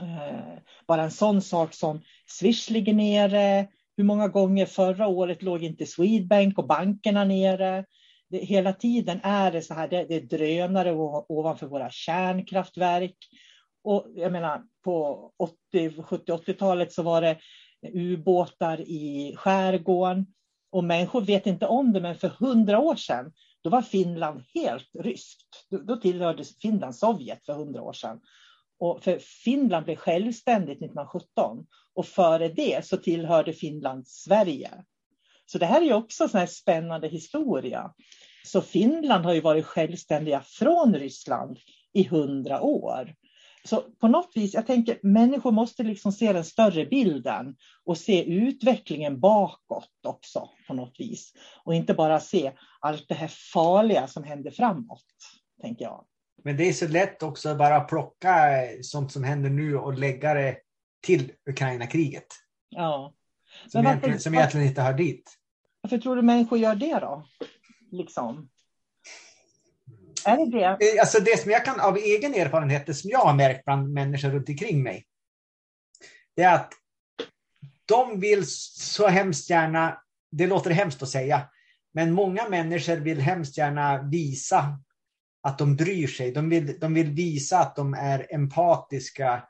eh, 0.00 0.58
bara 0.86 1.02
en 1.02 1.10
sån 1.10 1.42
sak 1.42 1.74
som 1.74 2.00
Swish 2.26 2.70
ligger 2.70 2.94
nere. 2.94 3.68
Hur 3.96 4.04
många 4.04 4.28
gånger 4.28 4.66
förra 4.66 5.06
året 5.06 5.42
låg 5.42 5.62
inte 5.62 5.86
Swedbank 5.86 6.58
och 6.58 6.66
bankerna 6.66 7.24
nere? 7.24 7.84
Det, 8.28 8.38
hela 8.38 8.72
tiden 8.72 9.20
är 9.22 9.52
det 9.52 9.62
så 9.62 9.74
här, 9.74 9.88
det, 9.88 10.04
det 10.04 10.16
är 10.16 10.20
drönare 10.20 10.92
ovanför 11.28 11.66
våra 11.66 11.90
kärnkraftverk. 11.90 13.16
Och 13.82 14.06
jag 14.14 14.32
menar, 14.32 14.62
på 14.84 15.30
80, 15.72 16.02
70, 16.02 16.32
80-talet 16.32 16.92
så 16.92 17.02
var 17.02 17.22
det 17.22 17.38
ubåtar 17.92 18.80
i 18.80 19.34
skärgården. 19.36 20.26
Och 20.72 20.84
människor 20.84 21.20
vet 21.20 21.46
inte 21.46 21.66
om 21.66 21.92
det, 21.92 22.00
men 22.00 22.14
för 22.14 22.28
hundra 22.28 22.78
år 22.78 22.96
sedan, 22.96 23.32
då 23.62 23.70
var 23.70 23.82
Finland 23.82 24.42
helt 24.54 24.90
ryskt. 24.94 25.66
Då, 25.70 25.96
tillhörde 25.96 26.44
Finland 26.62 26.96
Sovjet 26.96 27.46
för 27.46 27.52
hundra 27.52 27.82
år 27.82 27.92
sedan. 27.92 28.20
Och 28.78 29.02
för 29.02 29.18
Finland 29.18 29.84
blev 29.84 29.96
självständigt 29.96 30.78
1917 30.78 31.66
och 31.94 32.06
före 32.06 32.48
det 32.48 32.86
så 32.86 32.96
tillhörde 32.96 33.52
Finland 33.52 34.06
Sverige. 34.06 34.70
Så 35.46 35.58
det 35.58 35.66
här 35.66 35.82
är 35.82 35.92
också 35.92 36.28
en 36.38 36.48
spännande 36.48 37.08
historia. 37.08 37.92
Så 38.46 38.60
Finland 38.60 39.24
har 39.24 39.34
ju 39.34 39.40
varit 39.40 39.66
självständiga 39.66 40.40
från 40.40 40.94
Ryssland 40.94 41.58
i 41.92 42.02
hundra 42.02 42.60
år. 42.60 43.14
Så 43.64 43.80
på 43.80 44.08
något 44.08 44.32
vis, 44.34 44.54
jag 44.54 44.66
tänker 44.66 44.98
människor 45.02 45.52
måste 45.52 45.82
liksom 45.82 46.12
se 46.12 46.32
den 46.32 46.44
större 46.44 46.86
bilden 46.86 47.56
och 47.84 47.98
se 47.98 48.24
utvecklingen 48.24 49.20
bakåt 49.20 49.90
också 50.06 50.48
på 50.66 50.74
något 50.74 50.94
vis. 50.98 51.32
Och 51.64 51.74
inte 51.74 51.94
bara 51.94 52.20
se 52.20 52.52
allt 52.80 53.08
det 53.08 53.14
här 53.14 53.30
farliga 53.52 54.06
som 54.06 54.24
händer 54.24 54.50
framåt, 54.50 55.04
tänker 55.62 55.84
jag. 55.84 56.04
Men 56.44 56.56
det 56.56 56.68
är 56.68 56.72
så 56.72 56.88
lätt 56.88 57.22
också 57.22 57.48
att 57.48 57.58
bara 57.58 57.80
plocka 57.80 58.32
sånt 58.82 59.12
som 59.12 59.24
händer 59.24 59.50
nu 59.50 59.76
och 59.76 59.98
lägga 59.98 60.34
det 60.34 60.56
till 61.02 61.32
Ukraina-kriget. 61.50 62.26
Ja. 62.68 63.14
Som, 63.68 63.84
varför, 63.84 63.88
egentligen, 63.90 64.20
som 64.20 64.34
egentligen 64.34 64.66
inte 64.66 64.82
hör 64.82 64.94
dit. 64.94 65.36
Varför 65.80 65.98
tror 65.98 66.16
du 66.16 66.22
människor 66.22 66.58
gör 66.58 66.74
det 66.74 66.98
då? 66.98 67.26
Liksom. 67.90 68.48
Är 70.26 70.36
det 70.36 70.58
det? 70.58 70.64
Eh, 70.64 71.00
alltså 71.00 71.20
det 71.20 71.40
som 71.40 71.50
jag 71.50 71.64
kan 71.64 71.80
av 71.80 71.96
egen 71.96 72.34
erfarenhet, 72.34 72.86
det 72.86 72.94
som 72.94 73.10
jag 73.10 73.18
har 73.18 73.34
märkt 73.34 73.64
bland 73.64 73.92
människor 73.92 74.30
runt 74.30 74.48
omkring 74.48 74.82
mig, 74.82 75.04
det 76.36 76.42
är 76.42 76.54
att 76.54 76.72
de 77.86 78.20
vill 78.20 78.44
så 78.46 79.08
hemskt 79.08 79.50
gärna, 79.50 79.98
det 80.32 80.46
låter 80.46 80.70
hemskt 80.70 81.02
att 81.02 81.08
säga, 81.08 81.42
men 81.92 82.12
många 82.12 82.48
människor 82.48 82.96
vill 82.96 83.20
hemskt 83.20 83.58
gärna 83.58 84.02
visa 84.02 84.78
att 85.42 85.58
de 85.58 85.76
bryr 85.76 86.06
sig. 86.06 86.32
De 86.32 86.48
vill, 86.48 86.80
de 86.80 86.94
vill 86.94 87.10
visa 87.10 87.58
att 87.58 87.76
de 87.76 87.94
är 87.94 88.34
empatiska. 88.34 89.42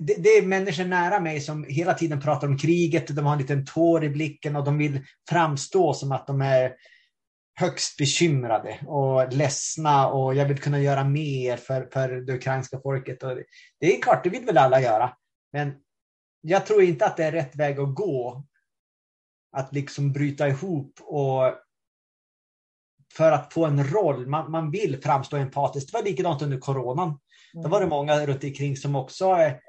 Det, 0.00 0.14
det, 0.14 0.28
är 0.28 0.46
människor 0.46 0.84
nära 0.84 1.20
mig 1.20 1.40
som 1.40 1.64
hela 1.64 1.94
tiden 1.94 2.20
pratar 2.20 2.48
om 2.48 2.58
kriget, 2.58 3.16
de 3.16 3.26
har 3.26 3.32
en 3.32 3.38
liten 3.38 3.64
tår 3.64 4.04
i 4.04 4.08
blicken 4.08 4.56
och 4.56 4.64
de 4.64 4.78
vill 4.78 5.06
framstå 5.28 5.94
som 5.94 6.12
att 6.12 6.26
de 6.26 6.40
är 6.40 6.74
högst 7.58 7.96
bekymrade 7.96 8.80
och 8.86 9.32
ledsna 9.32 10.08
och 10.08 10.34
jag 10.34 10.46
vill 10.46 10.58
kunna 10.58 10.80
göra 10.80 11.04
mer 11.04 11.56
för, 11.56 11.88
för 11.92 12.08
det 12.08 12.34
ukrainska 12.34 12.80
folket. 12.80 13.22
Och 13.22 13.36
det 13.80 13.96
är 13.96 14.02
klart, 14.02 14.24
det 14.24 14.30
vill 14.30 14.44
väl 14.44 14.58
alla 14.58 14.80
göra. 14.80 15.16
Men 15.52 15.74
jag 16.40 16.66
tror 16.66 16.82
inte 16.82 17.06
att 17.06 17.16
det 17.16 17.24
är 17.24 17.32
rätt 17.32 17.56
väg 17.56 17.80
att 17.80 17.94
gå. 17.94 18.44
Att 19.52 19.72
liksom 19.72 20.12
bryta 20.12 20.48
ihop 20.48 21.00
och 21.00 21.54
för 23.12 23.32
att 23.32 23.52
få 23.52 23.64
en 23.64 23.84
roll. 23.84 24.26
Man, 24.26 24.50
man 24.50 24.70
vill 24.70 25.02
framstå 25.02 25.36
empatisk. 25.36 25.92
Det 25.92 25.98
var 25.98 26.04
likadant 26.04 26.42
under 26.42 26.58
coronan. 26.58 27.08
Mm. 27.08 27.62
Då 27.62 27.68
var 27.68 27.80
det 27.80 27.86
många 27.86 28.26
runt 28.26 28.44
omkring 28.44 28.76
som 28.76 28.96
också 28.96 29.24
är, 29.26 29.60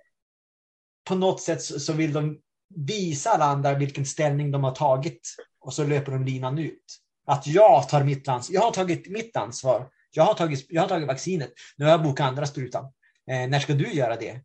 på 1.07 1.15
något 1.15 1.41
sätt 1.41 1.61
så 1.61 1.93
vill 1.93 2.13
de 2.13 2.39
visa 2.75 3.29
alla 3.29 3.45
andra 3.45 3.73
vilken 3.73 4.05
ställning 4.05 4.51
de 4.51 4.63
har 4.63 4.75
tagit 4.75 5.21
och 5.59 5.73
så 5.73 5.83
löper 5.83 6.11
de 6.11 6.25
linan 6.25 6.59
ut. 6.59 6.99
Att 7.27 7.47
jag 7.47 7.89
tar 7.89 8.03
mitt 8.03 8.27
ansvar. 8.27 8.55
Jag 8.55 8.61
har 8.61 8.71
tagit 8.71 9.09
mitt 9.09 9.37
ansvar. 9.37 9.89
Jag 10.11 10.23
har 10.23 10.33
tagit, 10.33 10.65
jag 10.69 10.81
har 10.81 10.89
tagit 10.89 11.07
vaccinet. 11.07 11.53
Nu 11.77 11.85
har 11.85 11.91
jag 11.91 12.03
bokat 12.03 12.27
andra 12.27 12.45
sprutan. 12.45 12.83
Eh, 13.31 13.49
när 13.49 13.59
ska 13.59 13.73
du 13.73 13.93
göra 13.93 14.15
det? 14.15 14.41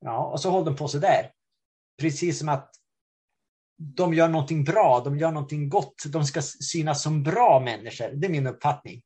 Ja, 0.00 0.26
och 0.26 0.40
så 0.40 0.50
håller 0.50 0.66
de 0.66 0.76
på 0.76 0.88
så 0.88 0.98
där. 0.98 1.30
Precis 2.00 2.38
som 2.38 2.48
att 2.48 2.70
de 3.78 4.14
gör 4.14 4.28
någonting 4.28 4.64
bra, 4.64 5.02
de 5.04 5.18
gör 5.18 5.32
någonting 5.32 5.68
gott. 5.68 6.02
De 6.06 6.24
ska 6.24 6.42
synas 6.42 7.02
som 7.02 7.22
bra 7.22 7.60
människor. 7.60 8.08
Det 8.08 8.26
är 8.26 8.30
min 8.30 8.46
uppfattning. 8.46 9.02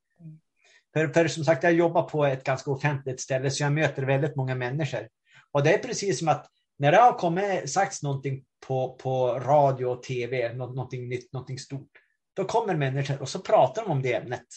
För, 0.93 1.07
för 1.07 1.27
som 1.27 1.45
sagt, 1.45 1.63
jag 1.63 1.73
jobbar 1.73 2.03
på 2.03 2.25
ett 2.25 2.43
ganska 2.43 2.71
offentligt 2.71 3.21
ställe 3.21 3.51
så 3.51 3.63
jag 3.63 3.73
möter 3.73 4.03
väldigt 4.03 4.35
många 4.35 4.55
människor. 4.55 5.07
Och 5.51 5.63
det 5.63 5.73
är 5.73 5.77
precis 5.77 6.19
som 6.19 6.27
att 6.27 6.47
när 6.77 6.91
det 6.91 6.97
har 6.97 7.13
kommit, 7.13 7.71
sagts 7.71 8.03
någonting 8.03 8.43
på, 8.67 8.95
på 8.95 9.39
radio 9.39 9.85
och 9.85 10.03
tv, 10.03 10.53
någonting 10.53 11.09
nytt, 11.09 11.33
någonting 11.33 11.59
stort, 11.59 11.91
då 12.41 12.47
kommer 12.47 12.75
människor 12.75 13.21
och 13.21 13.29
så 13.29 13.39
pratar 13.39 13.81
de 13.81 13.91
om 13.91 14.01
det 14.01 14.13
ämnet. 14.13 14.47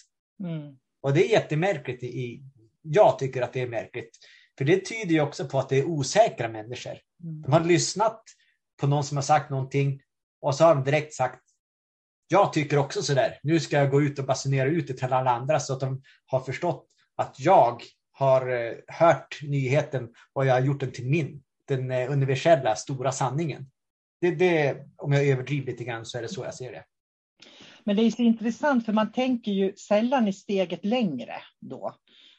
Mm. 0.40 0.78
Och 1.02 1.14
det 1.14 1.24
är 1.24 1.30
jättemärkligt. 1.30 2.02
I, 2.02 2.42
jag 2.82 3.18
tycker 3.18 3.42
att 3.42 3.52
det 3.52 3.60
är 3.60 3.68
märkligt. 3.68 4.18
För 4.58 4.64
det 4.64 4.84
tyder 4.84 5.14
ju 5.14 5.20
också 5.20 5.48
på 5.48 5.58
att 5.58 5.68
det 5.68 5.78
är 5.78 5.84
osäkra 5.84 6.48
människor. 6.48 6.98
Mm. 7.22 7.42
De 7.42 7.52
har 7.52 7.60
lyssnat 7.60 8.22
på 8.80 8.86
någon 8.86 9.04
som 9.04 9.16
har 9.16 9.22
sagt 9.22 9.50
någonting 9.50 10.00
och 10.40 10.54
så 10.54 10.64
har 10.64 10.74
de 10.74 10.84
direkt 10.84 11.14
sagt 11.14 11.40
jag 12.28 12.52
tycker 12.52 12.78
också 12.78 13.02
så 13.02 13.14
där. 13.14 13.38
Nu 13.42 13.60
ska 13.60 13.76
jag 13.76 13.90
gå 13.90 14.02
ut 14.02 14.18
och 14.18 14.24
basunera 14.24 14.68
ut 14.68 14.86
det 14.86 14.94
till 14.94 15.12
alla 15.12 15.30
andra 15.30 15.60
så 15.60 15.72
att 15.72 15.80
de 15.80 16.02
har 16.26 16.40
förstått 16.40 16.86
att 17.16 17.40
jag 17.40 17.82
har 18.12 18.48
eh, 18.48 18.72
hört 18.86 19.40
nyheten 19.42 20.08
och 20.32 20.46
jag 20.46 20.54
har 20.54 20.60
gjort 20.60 20.80
den 20.80 20.92
till 20.92 21.06
min. 21.06 21.42
Den 21.68 21.90
eh, 21.90 22.12
universella 22.12 22.76
stora 22.76 23.12
sanningen. 23.12 23.70
Det, 24.20 24.30
det, 24.30 24.76
om 24.96 25.12
jag 25.12 25.26
överdriver 25.26 25.66
lite 25.66 25.84
grann 25.84 26.06
så 26.06 26.18
är 26.18 26.22
det 26.22 26.28
så 26.28 26.44
jag 26.44 26.54
ser 26.54 26.72
det. 26.72 26.84
Men 27.84 27.96
det 27.96 28.02
är 28.02 28.10
så 28.10 28.22
intressant 28.22 28.84
för 28.84 28.92
man 28.92 29.12
tänker 29.12 29.52
ju 29.52 29.76
sällan 29.76 30.28
i 30.28 30.32
steget 30.32 30.84
längre 30.84 31.34
då. 31.60 31.94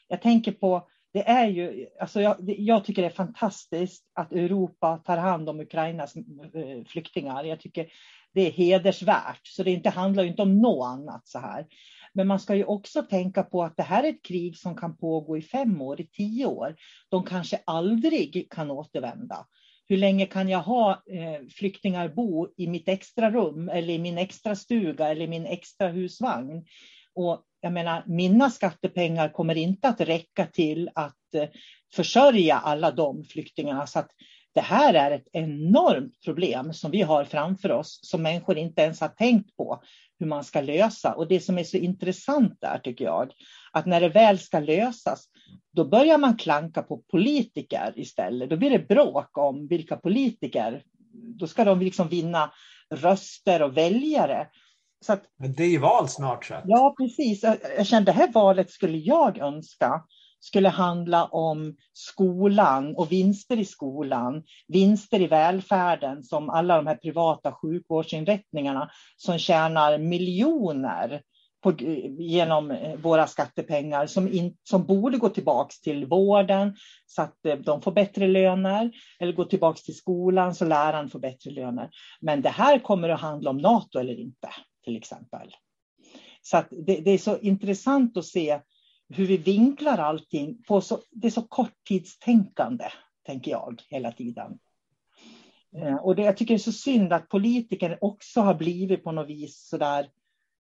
Jag 0.08 0.22
tänker 0.22 0.52
på, 0.52 0.88
det 1.12 1.28
är 1.28 1.46
ju, 1.46 1.86
alltså 2.00 2.20
jag, 2.20 2.36
jag 2.40 2.84
tycker 2.84 3.02
det 3.02 3.08
är 3.08 3.12
fantastiskt 3.12 4.04
att 4.14 4.32
Europa 4.32 4.98
tar 5.04 5.16
hand 5.16 5.48
om 5.48 5.60
Ukrainas 5.60 6.16
eh, 6.16 6.84
flyktingar. 6.86 7.44
Jag 7.44 7.60
tycker 7.60 7.86
det 8.34 8.40
är 8.40 8.50
hedersvärt, 8.50 9.40
så 9.46 9.62
det 9.62 9.70
inte 9.70 9.90
handlar 9.90 10.24
inte 10.24 10.42
om 10.42 10.60
något 10.60 10.86
annat 10.86 11.28
så 11.28 11.38
här. 11.38 11.66
Men 12.12 12.26
man 12.26 12.40
ska 12.40 12.54
ju 12.54 12.64
också 12.64 13.02
tänka 13.02 13.42
på 13.42 13.62
att 13.62 13.76
det 13.76 13.82
här 13.82 14.04
är 14.04 14.08
ett 14.08 14.24
krig 14.24 14.56
som 14.56 14.76
kan 14.76 14.96
pågå 14.96 15.36
i 15.36 15.42
fem 15.42 15.80
år, 15.80 16.00
i 16.00 16.06
tio 16.06 16.46
år. 16.46 16.76
De 17.08 17.24
kanske 17.24 17.60
aldrig 17.66 18.46
kan 18.50 18.70
återvända 18.70 19.46
hur 19.88 19.96
länge 19.96 20.26
kan 20.26 20.48
jag 20.48 20.62
ha 20.62 20.90
eh, 20.90 21.48
flyktingar 21.50 22.08
bo 22.08 22.48
i 22.56 22.66
mitt 22.66 22.88
extra 22.88 23.30
rum 23.30 23.68
eller 23.68 23.94
i 23.94 23.98
min 23.98 24.18
extra 24.18 24.56
stuga 24.56 25.08
eller 25.08 25.26
min 25.26 25.46
extra 25.46 25.88
husvagn? 25.88 26.64
Och 27.14 27.42
jag 27.60 27.72
menar, 27.72 28.04
mina 28.06 28.50
skattepengar 28.50 29.28
kommer 29.28 29.54
inte 29.54 29.88
att 29.88 30.00
räcka 30.00 30.46
till 30.46 30.90
att 30.94 31.34
eh, 31.34 31.48
försörja 31.94 32.58
alla 32.58 32.90
de 32.90 33.24
flyktingarna. 33.24 33.86
Så 33.86 33.98
att 33.98 34.10
det 34.54 34.60
här 34.60 34.94
är 34.94 35.10
ett 35.10 35.28
enormt 35.32 36.24
problem 36.24 36.72
som 36.72 36.90
vi 36.90 37.02
har 37.02 37.24
framför 37.24 37.72
oss, 37.72 38.00
som 38.02 38.22
människor 38.22 38.58
inte 38.58 38.82
ens 38.82 39.00
har 39.00 39.08
tänkt 39.08 39.56
på 39.56 39.82
hur 40.18 40.26
man 40.26 40.44
ska 40.44 40.60
lösa. 40.60 41.14
Och 41.14 41.28
det 41.28 41.40
som 41.40 41.58
är 41.58 41.64
så 41.64 41.76
intressant 41.76 42.60
där 42.60 42.78
tycker 42.78 43.04
jag, 43.04 43.32
att 43.72 43.86
när 43.86 44.00
det 44.00 44.08
väl 44.08 44.38
ska 44.38 44.58
lösas, 44.58 45.28
då 45.72 45.84
börjar 45.84 46.18
man 46.18 46.36
klanka 46.36 46.82
på 46.82 46.98
politiker 46.98 47.92
istället. 47.96 48.50
Då 48.50 48.56
blir 48.56 48.70
det 48.70 48.88
bråk 48.88 49.38
om 49.38 49.66
vilka 49.68 49.96
politiker. 49.96 50.82
Då 51.12 51.46
ska 51.46 51.64
de 51.64 51.80
liksom 51.80 52.08
vinna 52.08 52.52
röster 52.90 53.62
och 53.62 53.76
väljare. 53.76 54.46
Så 55.04 55.12
att, 55.12 55.22
Men 55.38 55.52
det 55.52 55.64
är 55.64 55.68
ju 55.68 55.78
val 55.78 56.08
snart. 56.08 56.44
Så. 56.44 56.54
Ja, 56.64 56.94
precis. 56.98 57.42
Jag 57.76 57.86
kände 57.86 58.12
det 58.12 58.16
här 58.16 58.32
valet 58.32 58.70
skulle 58.70 58.98
jag 58.98 59.38
önska 59.38 60.02
skulle 60.46 60.68
handla 60.68 61.24
om 61.24 61.76
skolan 61.92 62.96
och 62.96 63.12
vinster 63.12 63.58
i 63.58 63.64
skolan, 63.64 64.42
vinster 64.68 65.20
i 65.20 65.26
välfärden 65.26 66.22
som 66.22 66.50
alla 66.50 66.76
de 66.76 66.86
här 66.86 66.96
privata 66.96 67.52
sjukvårdsinrättningarna 67.52 68.90
som 69.16 69.38
tjänar 69.38 69.98
miljoner 69.98 71.22
på, 71.62 71.72
genom 72.18 72.70
eh, 72.70 72.96
våra 72.96 73.26
skattepengar 73.26 74.06
som, 74.06 74.28
in, 74.28 74.56
som 74.64 74.86
borde 74.86 75.18
gå 75.18 75.28
tillbaka 75.28 75.72
till 75.82 76.06
vården 76.06 76.76
så 77.06 77.22
att 77.22 77.46
eh, 77.46 77.56
de 77.56 77.82
får 77.82 77.92
bättre 77.92 78.28
löner 78.28 78.90
eller 79.20 79.32
gå 79.32 79.44
tillbaka 79.44 79.78
till 79.84 79.96
skolan 79.96 80.54
så 80.54 80.64
läraren 80.64 81.10
får 81.10 81.18
bättre 81.18 81.50
löner. 81.50 81.90
Men 82.20 82.42
det 82.42 82.48
här 82.48 82.78
kommer 82.78 83.08
att 83.08 83.20
handla 83.20 83.50
om 83.50 83.58
NATO 83.58 83.98
eller 83.98 84.20
inte 84.20 84.48
till 84.84 84.96
exempel. 84.96 85.50
Så 86.42 86.56
att 86.56 86.68
det, 86.70 87.00
det 87.00 87.10
är 87.10 87.18
så 87.18 87.38
intressant 87.38 88.16
att 88.16 88.26
se 88.26 88.60
hur 89.08 89.26
vi 89.26 89.36
vinklar 89.36 89.98
allting. 89.98 90.62
På 90.62 90.80
så, 90.80 91.00
det 91.10 91.26
är 91.26 91.30
så 91.30 91.42
korttidstänkande, 91.42 92.84
tänker 93.26 93.50
jag, 93.50 93.82
hela 93.88 94.12
tiden. 94.12 94.58
Eh, 95.76 95.96
och 95.96 96.16
det, 96.16 96.22
jag 96.22 96.36
tycker 96.36 96.54
det 96.54 96.56
är 96.56 96.58
så 96.58 96.72
synd 96.72 97.12
att 97.12 97.28
politiker 97.28 97.98
också 98.00 98.40
har 98.40 98.54
blivit 98.54 99.04
på 99.04 99.12
något 99.12 99.28
vis 99.28 99.68
sådär, 99.68 100.10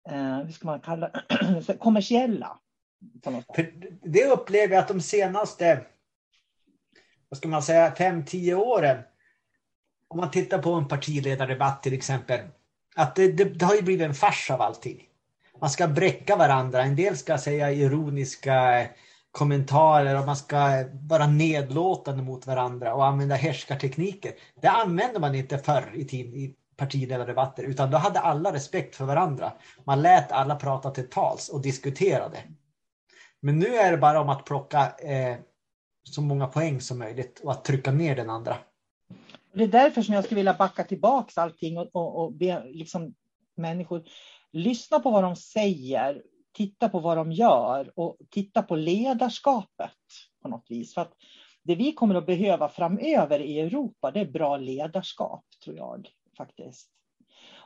eh, 0.10 0.40
hur 0.40 0.52
ska 0.52 0.68
man 0.68 0.80
kalla 0.80 1.10
det, 1.10 1.78
kommersiella. 1.80 2.60
det 4.04 4.26
upplever 4.26 4.76
jag 4.76 4.82
att 4.82 4.88
de 4.88 5.02
senaste, 5.02 5.86
vad 7.30 7.38
ska 7.38 7.48
man 7.48 7.64
säga, 7.64 7.96
fem, 7.96 8.26
tio 8.26 8.56
åren, 8.56 9.04
om 10.08 10.18
man 10.18 10.32
tittar 10.32 10.62
på 10.62 10.74
en 10.74 10.88
partiledardebatt 10.88 11.84
till 11.84 11.94
exempel, 11.94 12.40
att 12.96 13.16
det, 13.16 13.32
det, 13.32 13.44
det 13.44 13.66
har 13.66 13.76
ju 13.76 13.82
blivit 13.82 14.06
en 14.06 14.14
fars 14.14 14.52
av 14.52 14.62
allting 14.62 15.08
man 15.62 15.70
ska 15.70 15.88
bräcka 15.88 16.36
varandra. 16.36 16.84
En 16.84 16.96
del 16.96 17.18
ska 17.18 17.38
säga 17.38 17.72
ironiska 17.72 18.88
kommentarer 19.32 20.20
och 20.20 20.26
man 20.26 20.36
ska 20.36 20.86
vara 21.10 21.28
nedlåtande 21.28 22.24
mot 22.24 22.48
varandra 22.48 22.94
och 22.94 23.06
använda 23.06 23.36
härskartekniker. 23.36 24.34
Det 24.62 24.68
använde 24.68 25.20
man 25.20 25.36
inte 25.36 25.58
förr 25.58 25.92
i 25.96 26.06
tid, 26.06 26.34
i 26.34 26.56
partiledardebatter 26.78 27.64
utan 27.64 27.92
då 27.92 27.98
hade 27.98 28.20
alla 28.20 28.54
respekt 28.54 28.96
för 28.96 29.06
varandra. 29.06 29.52
Man 29.84 30.02
lät 30.02 30.32
alla 30.32 30.56
prata 30.56 30.92
till 30.92 31.10
tals 31.10 31.50
och 31.50 31.62
diskuterade. 31.62 32.38
Men 33.42 33.60
nu 33.60 33.76
är 33.76 33.92
det 33.92 33.98
bara 33.98 34.22
om 34.22 34.30
att 34.30 34.46
plocka 34.46 34.80
eh, 34.98 35.38
så 36.04 36.22
många 36.22 36.48
poäng 36.48 36.82
som 36.82 37.00
möjligt 37.00 37.42
och 37.44 37.52
att 37.52 37.66
trycka 37.66 37.92
ner 37.92 38.16
den 38.16 38.30
andra. 38.30 38.58
Det 39.54 39.64
är 39.64 39.68
därför 39.68 40.02
som 40.02 40.14
jag 40.14 40.24
skulle 40.24 40.40
vilja 40.40 40.54
backa 40.54 40.84
tillbaka 40.84 41.42
allting 41.42 41.78
och, 41.78 41.90
och, 41.96 42.24
och 42.24 42.34
be 42.34 42.64
liksom 42.66 43.14
människor 43.58 44.04
lyssna 44.56 45.00
på 45.00 45.12
vad 45.12 45.24
de 45.24 45.36
säger, 45.36 46.22
titta 46.54 46.90
på 46.90 47.00
vad 47.00 47.18
de 47.18 47.32
gör 47.32 47.92
och 47.96 48.18
titta 48.30 48.64
på 48.64 48.76
ledarskapet 48.76 49.92
på 50.42 50.48
något 50.50 50.66
vis. 50.70 50.94
För 50.94 51.02
att 51.02 51.14
det 51.64 51.76
vi 51.76 51.94
kommer 51.94 52.16
att 52.16 52.26
behöva 52.26 52.70
framöver 52.70 53.40
i 53.40 53.60
Europa, 53.60 54.12
det 54.12 54.20
är 54.20 54.32
bra 54.32 54.58
ledarskap, 54.58 55.46
tror 55.64 55.78
jag 55.78 56.10
faktiskt. 56.38 56.90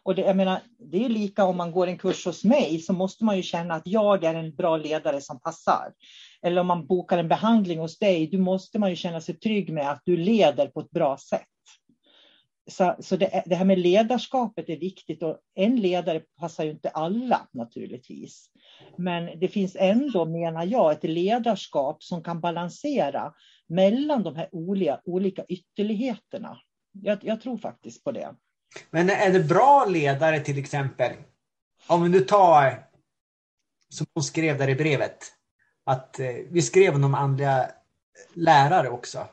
Och 0.03 0.15
det, 0.15 0.21
jag 0.21 0.35
menar, 0.35 0.59
det 0.77 1.05
är 1.05 1.09
lika 1.09 1.45
om 1.45 1.57
man 1.57 1.71
går 1.71 1.87
en 1.87 1.97
kurs 1.97 2.25
hos 2.25 2.43
mig 2.43 2.79
så 2.79 2.93
måste 2.93 3.25
man 3.25 3.37
ju 3.37 3.43
känna 3.43 3.73
att 3.73 3.87
jag 3.87 4.23
är 4.23 4.35
en 4.35 4.55
bra 4.55 4.77
ledare 4.77 5.21
som 5.21 5.39
passar. 5.39 5.93
Eller 6.41 6.61
om 6.61 6.67
man 6.67 6.87
bokar 6.87 7.17
en 7.17 7.27
behandling 7.27 7.79
hos 7.79 7.99
dig, 7.99 8.27
då 8.27 8.37
måste 8.37 8.79
man 8.79 8.89
ju 8.89 8.95
känna 8.95 9.21
sig 9.21 9.39
trygg 9.39 9.73
med 9.73 9.91
att 9.91 10.01
du 10.05 10.17
leder 10.17 10.67
på 10.67 10.79
ett 10.79 10.91
bra 10.91 11.17
sätt. 11.17 11.47
Så, 12.69 12.95
så 12.99 13.15
det, 13.15 13.43
det, 13.45 13.55
här 13.55 13.65
med 13.65 13.79
ledarskapet 13.79 14.69
är 14.69 14.77
viktigt 14.77 15.23
och 15.23 15.37
en 15.55 15.75
ledare 15.75 16.19
passar 16.39 16.63
ju 16.63 16.71
inte 16.71 16.89
alla 16.89 17.47
naturligtvis. 17.51 18.49
Men 18.97 19.39
det 19.39 19.47
finns 19.47 19.75
ändå, 19.79 20.25
menar 20.25 20.65
jag, 20.65 20.91
ett 20.91 21.03
ledarskap 21.03 22.03
som 22.03 22.23
kan 22.23 22.41
balansera 22.41 23.33
mellan 23.67 24.23
de 24.23 24.35
här 24.35 24.49
olika, 24.51 25.01
olika 25.05 25.45
ytterligheterna. 25.45 26.57
Jag, 26.91 27.19
jag 27.21 27.41
tror 27.41 27.57
faktiskt 27.57 28.03
på 28.03 28.11
det. 28.11 28.35
Men 28.91 29.09
är 29.09 29.33
det 29.33 29.43
bra 29.43 29.85
ledare 29.89 30.39
till 30.39 30.57
exempel? 30.57 31.11
Om 31.87 32.03
vi 32.03 32.09
nu 32.09 32.19
tar, 32.19 32.87
som 33.89 34.07
hon 34.13 34.23
skrev 34.23 34.57
där 34.57 34.69
i 34.69 34.75
brevet, 34.75 35.17
att 35.85 36.19
eh, 36.19 36.27
vi 36.49 36.61
skrev 36.61 36.95
om 36.95 37.15
andliga 37.15 37.71
lärare 38.33 38.89
också. 38.89 39.27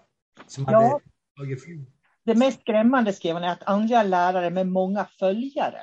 Som 0.47 0.65
ja. 0.69 0.83
hade 0.83 1.01
tagit 1.37 1.63
det 2.27 2.35
mest 2.35 2.61
skrämmande 2.61 3.13
skrev 3.13 3.35
hon 3.35 3.45
är 3.45 3.53
att 3.53 3.69
andra 3.69 4.03
lärare 4.03 4.51
med 4.51 4.67
många 4.67 5.07
följare 5.19 5.83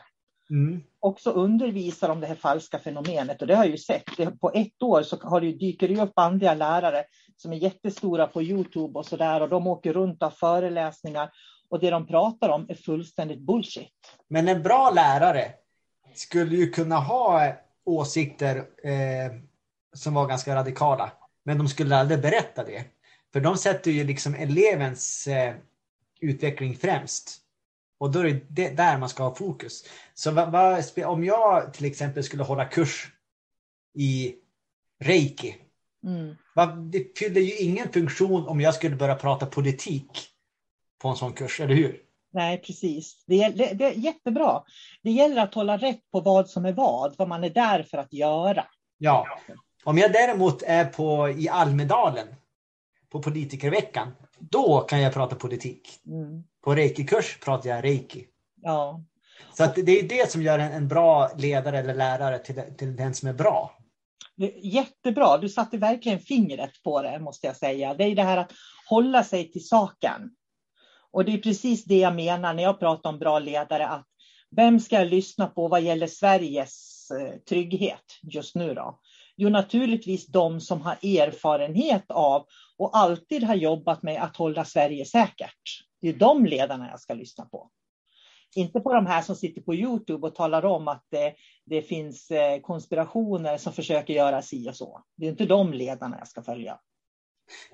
mm. 0.50 0.84
också 1.00 1.32
undervisar 1.32 2.10
om 2.10 2.20
det 2.20 2.28
här 2.28 2.36
falska 2.36 2.80
fenomenet. 2.80 3.42
Och 3.42 3.48
det 3.48 3.56
har 3.56 3.64
jag 3.64 3.72
ju 3.72 3.78
sett. 3.78 4.40
På 4.42 4.52
ett 4.54 4.84
år 4.84 5.04
så 5.04 5.18
har 5.22 5.42
det, 5.42 5.52
dyker 5.52 5.88
det 5.88 6.02
upp 6.02 6.14
andra 6.16 6.54
lärare 6.54 7.04
som 7.38 7.54
är 7.54 7.58
jättestora 7.58 8.28
på 8.28 8.42
Youtube 8.42 9.00
och 9.00 9.06
så 9.06 9.18
där 9.18 9.42
och 9.42 9.50
de 9.50 9.68
åker 9.68 9.94
runt 9.94 10.24
och 10.24 10.34
föreläsningar 10.34 11.32
och 11.70 11.80
det 11.80 11.90
de 11.90 12.08
pratar 12.08 12.50
om 12.50 12.66
är 12.70 12.76
fullständigt 12.76 13.40
bullshit. 13.40 14.18
Men 14.28 14.48
en 14.48 14.64
bra 14.64 14.92
lärare 14.96 15.52
skulle 16.14 16.56
ju 16.56 16.70
kunna 16.70 16.96
ha 16.96 17.54
åsikter 17.86 18.58
eh, 18.84 19.34
som 19.94 20.14
var 20.14 20.28
ganska 20.28 20.56
radikala. 20.56 21.12
Men 21.46 21.58
de 21.58 21.68
skulle 21.68 21.96
aldrig 21.98 22.22
berätta 22.22 22.64
det. 22.64 22.84
För 23.34 23.40
de 23.40 23.58
sätter 23.58 23.92
ju 23.92 24.04
liksom 24.04 24.36
elevens 24.36 25.28
eh, 25.28 25.54
utveckling 26.24 26.76
främst. 26.76 27.40
Och 27.98 28.12
då 28.12 28.20
är 28.20 28.46
det 28.50 28.70
där 28.70 28.98
man 28.98 29.10
ska 29.10 29.24
ha 29.24 29.36
fokus. 29.36 29.86
Så 30.14 30.32
vad, 30.32 30.52
vad, 30.52 31.06
om 31.06 31.24
jag 31.24 31.74
till 31.74 31.86
exempel 31.86 32.24
skulle 32.24 32.44
hålla 32.44 32.66
kurs 32.66 33.12
i 33.96 34.36
reiki. 35.00 35.56
Mm. 36.04 36.36
Vad, 36.56 36.78
det 36.78 37.18
fyller 37.20 37.42
ju 37.42 37.58
ingen 37.58 37.92
funktion 37.92 38.48
om 38.48 38.62
jag 38.62 38.74
skulle 38.74 38.96
börja 38.96 39.16
prata 39.16 39.46
politik 39.46 40.28
på 41.02 41.08
en 41.08 41.16
sån 41.16 41.34
kurs, 41.34 41.60
eller 41.60 41.76
hur? 41.76 42.00
Nej, 42.34 42.62
precis. 42.62 43.24
Det 43.28 43.44
är, 43.44 43.52
det, 43.52 43.74
det 43.74 43.86
är 43.86 43.92
jättebra. 43.92 44.64
Det 45.04 45.12
gäller 45.12 45.42
att 45.42 45.54
hålla 45.54 45.78
rätt 45.78 46.12
på 46.12 46.20
vad 46.20 46.50
som 46.50 46.66
är 46.66 46.74
vad, 46.74 47.16
vad 47.18 47.28
man 47.28 47.44
är 47.44 47.50
där 47.50 47.84
för 47.84 47.98
att 47.98 48.14
göra. 48.14 48.66
Ja. 48.98 49.40
Om 49.84 49.98
jag 49.98 50.12
däremot 50.12 50.64
är 50.64 50.86
på, 50.86 51.30
i 51.30 51.50
Almedalen 51.50 52.28
på 53.10 53.22
politikerveckan, 53.22 54.14
då 54.52 54.80
kan 54.80 55.02
jag 55.02 55.14
prata 55.14 55.36
politik. 55.36 56.02
Mm. 56.06 56.44
På 56.64 56.76
reiki-kurs 56.76 57.40
pratar 57.44 57.70
jag 57.70 57.84
reiki. 57.84 58.26
Ja. 58.62 59.04
Så 59.58 59.64
att 59.64 59.76
det 59.76 60.00
är 60.00 60.08
det 60.08 60.32
som 60.32 60.42
gör 60.42 60.60
en, 60.60 60.72
en 60.72 60.88
bra 60.88 61.32
ledare 61.38 61.80
eller 61.80 61.94
lärare 61.94 62.40
till, 62.40 62.62
till 62.78 62.96
den 62.96 63.14
som 63.14 63.30
är 63.30 63.34
bra. 63.34 63.78
Jättebra, 64.62 65.38
du 65.38 65.50
satte 65.50 65.78
verkligen 65.78 66.20
fingret 66.20 66.84
på 66.84 67.02
det 67.02 67.20
måste 67.20 67.48
jag 67.48 67.56
säga. 67.56 67.94
Det 67.94 68.04
är 68.04 68.16
det 68.16 68.24
här 68.24 68.38
att 68.38 68.52
hålla 68.90 69.24
sig 69.24 69.52
till 69.52 69.68
saken. 69.68 70.30
Och 71.12 71.26
det 71.26 71.34
är 71.34 71.38
precis 71.38 71.86
det 71.86 71.98
jag 71.98 72.16
menar 72.16 72.54
när 72.54 72.64
jag 72.64 72.80
pratar 72.80 73.10
om 73.10 73.20
bra 73.20 73.40
ledare. 73.40 73.88
Att 73.88 74.08
vem 74.56 74.80
ska 74.80 74.96
jag 74.96 75.08
lyssna 75.08 75.48
på 75.48 75.68
vad 75.68 75.82
gäller 75.82 76.08
Sveriges 76.08 77.08
eh, 77.12 77.40
trygghet 77.50 78.20
just 78.22 78.56
nu 78.56 78.74
då? 78.74 79.00
Jo, 79.36 79.50
naturligtvis 79.50 80.28
de 80.28 80.62
som 80.62 80.82
har 80.82 80.94
erfarenhet 80.94 82.06
av 82.08 82.46
och 82.78 82.98
alltid 82.98 83.44
har 83.44 83.56
jobbat 83.56 84.04
med 84.04 84.24
att 84.24 84.38
hålla 84.38 84.66
Sverige 84.66 85.06
säkert. 85.06 85.62
Det 86.02 86.10
är 86.10 86.14
de 86.14 86.46
ledarna 86.46 86.90
jag 86.90 87.00
ska 87.00 87.14
lyssna 87.14 87.46
på. 87.46 87.70
Inte 88.56 88.80
på 88.80 88.94
de 88.94 89.06
här 89.06 89.22
som 89.22 89.36
sitter 89.36 89.62
på 89.62 89.76
Youtube 89.76 90.28
och 90.28 90.36
talar 90.36 90.66
om 90.66 90.88
att 90.88 91.06
det, 91.10 91.34
det 91.66 91.82
finns 91.82 92.32
eh, 92.32 92.60
konspirationer 92.60 93.58
som 93.58 93.74
försöker 93.74 94.14
göra 94.14 94.42
si 94.42 94.70
och 94.70 94.76
så. 94.76 95.04
Det 95.18 95.26
är 95.26 95.30
inte 95.30 95.46
de 95.46 95.74
ledarna 95.74 96.18
jag 96.20 96.28
ska 96.28 96.42
följa. 96.42 96.80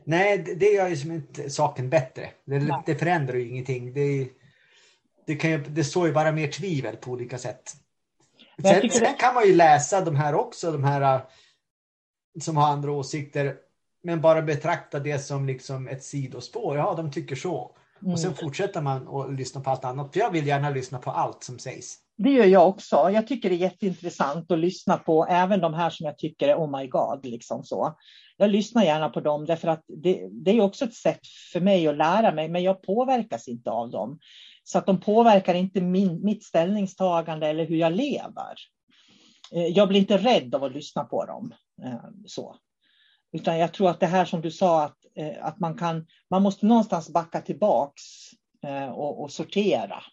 Nej, 0.03 0.37
det 0.37 0.65
gör 0.65 0.87
ju 0.87 0.97
som 0.97 1.11
inte 1.11 1.49
saken 1.49 1.89
bättre. 1.89 2.29
Det, 2.45 2.83
det 2.85 2.95
förändrar 2.95 3.35
ju 3.35 3.49
ingenting. 3.49 3.93
Det, 3.93 4.29
det, 5.27 5.35
kan 5.35 5.63
det 5.69 5.83
står 5.83 6.07
ju 6.07 6.13
bara 6.13 6.31
mer 6.31 6.47
tvivel 6.47 6.95
på 6.97 7.11
olika 7.11 7.37
sätt. 7.37 7.73
Sen, 8.61 8.89
sen, 8.89 9.15
kan 9.19 9.33
man 9.33 9.47
ju 9.47 9.55
läsa 9.55 10.01
de 10.01 10.15
här 10.15 10.35
också, 10.35 10.71
de 10.71 10.83
här 10.83 11.21
som 12.41 12.57
har 12.57 12.67
andra 12.67 12.91
åsikter, 12.91 13.55
men 14.03 14.21
bara 14.21 14.41
betrakta 14.41 14.99
det 14.99 15.19
som 15.19 15.47
liksom 15.47 15.87
ett 15.87 16.03
sidospår. 16.03 16.77
Ja, 16.77 16.93
de 16.97 17.11
tycker 17.11 17.35
så. 17.35 17.75
Mm. 18.01 18.13
Och 18.13 18.19
sen 18.19 18.33
fortsätter 18.33 18.81
man 18.81 19.07
att 19.07 19.33
lyssna 19.33 19.61
på 19.61 19.69
allt 19.69 19.85
annat. 19.85 20.13
För 20.13 20.19
jag 20.19 20.31
vill 20.31 20.47
gärna 20.47 20.69
lyssna 20.69 20.97
på 20.97 21.11
allt 21.11 21.43
som 21.43 21.59
sägs. 21.59 21.97
Det 22.17 22.29
gör 22.29 22.45
jag 22.45 22.69
också. 22.69 23.09
Jag 23.13 23.27
tycker 23.27 23.49
det 23.49 23.55
är 23.55 23.57
jätteintressant 23.57 24.51
att 24.51 24.59
lyssna 24.59 24.97
på 24.97 25.25
även 25.29 25.59
de 25.61 25.73
här 25.73 25.89
som 25.89 26.05
jag 26.05 26.17
tycker 26.17 26.47
är 26.47 26.55
oh 26.55 26.79
my 26.79 26.87
god. 26.87 27.25
Liksom 27.25 27.63
så. 27.63 27.95
Jag 28.37 28.49
lyssnar 28.49 28.83
gärna 28.83 29.09
på 29.09 29.19
dem 29.19 29.45
därför 29.45 29.67
att 29.67 29.83
det, 29.87 30.27
det 30.31 30.51
är 30.51 30.61
också 30.61 30.85
ett 30.85 30.93
sätt 30.93 31.27
för 31.53 31.59
mig 31.59 31.87
att 31.87 31.97
lära 31.97 32.31
mig, 32.31 32.49
men 32.49 32.63
jag 32.63 32.81
påverkas 32.81 33.47
inte 33.47 33.71
av 33.71 33.91
dem. 33.91 34.19
Så 34.63 34.77
att 34.77 34.85
de 34.85 34.99
påverkar 34.99 35.53
inte 35.53 35.81
min, 35.81 36.23
mitt 36.23 36.43
ställningstagande 36.43 37.47
eller 37.47 37.65
hur 37.65 37.75
jag 37.75 37.91
lever. 37.91 38.53
Eh, 39.51 39.67
jag 39.67 39.87
blir 39.87 39.99
inte 39.99 40.17
rädd 40.17 40.55
av 40.55 40.63
att 40.63 40.73
lyssna 40.73 41.03
på 41.03 41.25
dem. 41.25 41.53
Eh, 41.83 42.09
så. 42.25 42.55
Utan 43.31 43.57
jag 43.57 43.73
tror 43.73 43.89
att 43.89 43.99
det 43.99 44.07
här 44.07 44.25
som 44.25 44.41
du 44.41 44.51
sa, 44.51 44.83
att, 44.83 44.97
eh, 45.15 45.45
att 45.45 45.59
man, 45.59 45.77
kan, 45.77 46.07
man 46.29 46.43
måste 46.43 46.65
någonstans 46.65 47.09
backa 47.09 47.41
tillbaks 47.41 48.03
eh, 48.63 48.89
och, 48.89 49.21
och 49.21 49.31
sortera. 49.31 50.03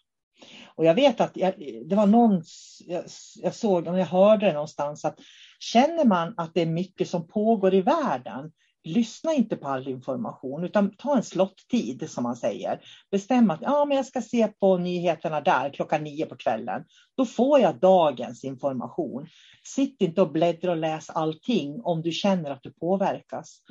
Och 0.75 0.85
jag 0.85 0.93
vet 0.93 1.21
att 1.21 1.37
jag, 1.37 1.53
det 1.85 1.95
var 1.95 2.05
någon, 2.05 2.43
jag, 2.85 3.03
jag 3.41 3.55
såg, 3.55 3.87
jag 3.87 4.05
hörde 4.05 4.53
någonstans 4.53 5.05
att 5.05 5.19
känner 5.59 6.05
man 6.05 6.33
att 6.37 6.53
det 6.53 6.61
är 6.61 6.65
mycket 6.65 7.09
som 7.09 7.27
pågår 7.27 7.73
i 7.73 7.81
världen, 7.81 8.51
lyssna 8.87 9.33
inte 9.33 9.55
på 9.55 9.67
all 9.67 9.87
information, 9.87 10.63
utan 10.63 10.95
ta 10.97 11.17
en 11.17 11.23
slottid 11.23 12.09
som 12.09 12.23
man 12.23 12.35
säger. 12.35 12.81
Bestäm 13.11 13.51
att 13.51 13.61
ja, 13.61 13.85
men 13.85 13.97
jag 13.97 14.05
ska 14.05 14.21
se 14.21 14.47
på 14.47 14.77
nyheterna 14.77 15.41
där 15.41 15.73
klockan 15.73 16.03
nio 16.03 16.25
på 16.25 16.35
kvällen. 16.35 16.83
Då 17.17 17.25
får 17.25 17.59
jag 17.59 17.79
dagens 17.79 18.43
information. 18.43 19.27
Sitt 19.63 20.01
inte 20.01 20.21
och 20.21 20.31
bläddra 20.31 20.71
och 20.71 20.77
läs 20.77 21.09
allting 21.09 21.81
om 21.83 22.01
du 22.01 22.11
känner 22.11 22.51
att 22.51 22.63
du 22.63 22.73
påverkas. 22.73 23.61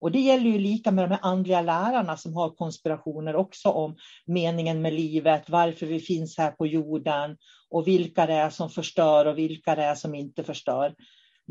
Och 0.00 0.12
det 0.12 0.20
gäller 0.20 0.50
ju 0.50 0.58
lika 0.58 0.90
med 0.90 1.04
de 1.04 1.10
här 1.10 1.20
andliga 1.22 1.62
lärarna 1.62 2.16
som 2.16 2.34
har 2.34 2.50
konspirationer 2.50 3.36
också 3.36 3.68
om 3.68 3.96
meningen 4.26 4.82
med 4.82 4.92
livet, 4.92 5.50
varför 5.50 5.86
vi 5.86 6.00
finns 6.00 6.38
här 6.38 6.50
på 6.50 6.66
jorden 6.66 7.36
och 7.70 7.86
vilka 7.86 8.26
det 8.26 8.34
är 8.34 8.50
som 8.50 8.70
förstör 8.70 9.26
och 9.26 9.38
vilka 9.38 9.74
det 9.74 9.82
är 9.82 9.94
som 9.94 10.14
inte 10.14 10.44
förstör 10.44 10.94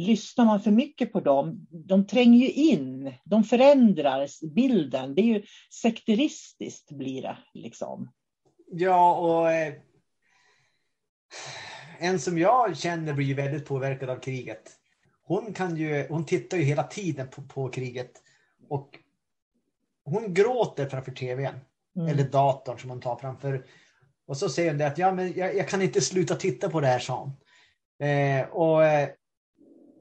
lyssnar 0.01 0.45
man 0.45 0.61
för 0.61 0.71
mycket 0.71 1.13
på 1.13 1.19
dem, 1.19 1.67
de 1.69 2.07
tränger 2.07 2.39
ju 2.39 2.51
in, 2.51 3.13
de 3.23 3.43
förändrar 3.43 4.27
bilden. 4.55 5.15
Det 5.15 5.21
är 5.21 5.25
ju 5.25 5.43
sekteristiskt 5.81 6.91
blir 6.91 7.21
det. 7.21 7.37
Liksom. 7.53 8.11
Ja, 8.71 9.15
och 9.15 9.51
eh, 9.51 9.73
en 11.99 12.19
som 12.19 12.37
jag 12.37 12.77
känner 12.77 13.13
blir 13.13 13.35
väldigt 13.35 13.65
påverkad 13.65 14.09
av 14.09 14.19
kriget. 14.19 14.71
Hon, 15.23 15.53
kan 15.53 15.77
ju, 15.77 16.07
hon 16.09 16.25
tittar 16.25 16.57
ju 16.57 16.63
hela 16.63 16.83
tiden 16.83 17.27
på, 17.27 17.41
på 17.41 17.69
kriget 17.69 18.11
och 18.69 18.99
hon 20.03 20.33
gråter 20.33 20.89
framför 20.89 21.11
tvn 21.11 21.55
mm. 21.95 22.07
eller 22.07 22.23
datorn 22.23 22.79
som 22.79 22.89
hon 22.89 23.01
tar 23.01 23.15
framför. 23.15 23.65
Och 24.27 24.37
så 24.37 24.49
säger 24.49 24.69
hon 24.69 24.77
det 24.77 24.87
att 24.87 24.97
ja, 24.97 25.11
men 25.11 25.33
jag, 25.33 25.55
jag 25.55 25.67
kan 25.67 25.81
inte 25.81 26.01
sluta 26.01 26.35
titta 26.35 26.69
på 26.69 26.81
det 26.81 26.87
här, 26.87 26.99
sa 26.99 27.19
hon. 27.19 27.37
Eh, 28.09 28.47
och 28.47 28.85
eh, 28.85 29.09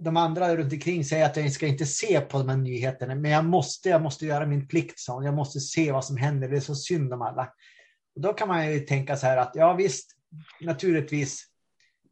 de 0.01 0.17
andra 0.17 0.57
runt 0.57 0.73
omkring 0.73 1.05
säger 1.05 1.27
att 1.27 1.37
jag 1.37 1.53
ska 1.53 1.67
inte 1.67 1.87
se 1.87 2.21
på 2.21 2.39
de 2.39 2.49
här 2.49 2.57
nyheterna, 2.57 3.15
men 3.15 3.31
jag 3.31 3.45
måste, 3.45 3.89
jag 3.89 4.03
måste 4.03 4.27
göra 4.27 4.47
min 4.47 4.69
plikt, 4.69 4.99
så 4.99 5.23
Jag 5.25 5.35
måste 5.35 5.61
se 5.61 5.93
vad 5.93 6.05
som 6.05 6.17
händer, 6.17 6.49
det 6.49 6.57
är 6.57 6.61
så 6.61 6.75
synd 6.75 7.13
om 7.13 7.23
alla. 7.23 7.53
Och 8.15 8.21
då 8.21 8.33
kan 8.33 8.49
man 8.49 8.73
ju 8.73 8.81
tänka 8.81 9.17
så 9.17 9.27
här 9.27 9.37
att 9.37 9.53
ja 9.55 9.73
visst, 9.73 10.11
naturligtvis, 10.61 11.47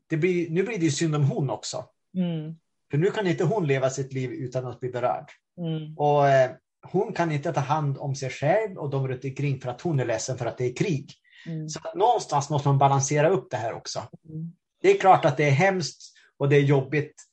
det 0.08 0.16
blir, 0.16 0.50
nu 0.50 0.62
blir 0.62 0.78
det 0.78 0.84
ju 0.84 0.90
synd 0.90 1.14
om 1.14 1.24
hon 1.24 1.50
också. 1.50 1.84
Mm. 2.16 2.56
För 2.90 2.98
nu 2.98 3.10
kan 3.10 3.26
inte 3.26 3.44
hon 3.44 3.66
leva 3.66 3.90
sitt 3.90 4.12
liv 4.12 4.30
utan 4.30 4.66
att 4.66 4.80
bli 4.80 4.90
berörd. 4.90 5.30
Mm. 5.58 5.96
Och 5.96 6.28
eh, 6.28 6.50
hon 6.82 7.12
kan 7.12 7.32
inte 7.32 7.52
ta 7.52 7.60
hand 7.60 7.98
om 7.98 8.14
sig 8.14 8.30
själv 8.30 8.78
och 8.78 8.90
de 8.90 9.08
runt 9.08 9.24
omkring 9.24 9.60
för 9.60 9.70
att 9.70 9.80
hon 9.80 10.00
är 10.00 10.04
ledsen 10.04 10.38
för 10.38 10.46
att 10.46 10.58
det 10.58 10.64
är 10.64 10.76
krig. 10.76 11.12
Mm. 11.46 11.68
Så 11.68 11.80
någonstans 11.94 12.50
måste 12.50 12.68
man 12.68 12.78
balansera 12.78 13.28
upp 13.28 13.50
det 13.50 13.56
här 13.56 13.72
också. 13.72 14.02
Mm. 14.28 14.52
Det 14.82 14.90
är 14.90 14.98
klart 14.98 15.24
att 15.24 15.36
det 15.36 15.44
är 15.44 15.50
hemskt 15.50 16.12
och 16.38 16.48
det 16.48 16.56
är 16.56 16.60
jobbigt 16.60 17.27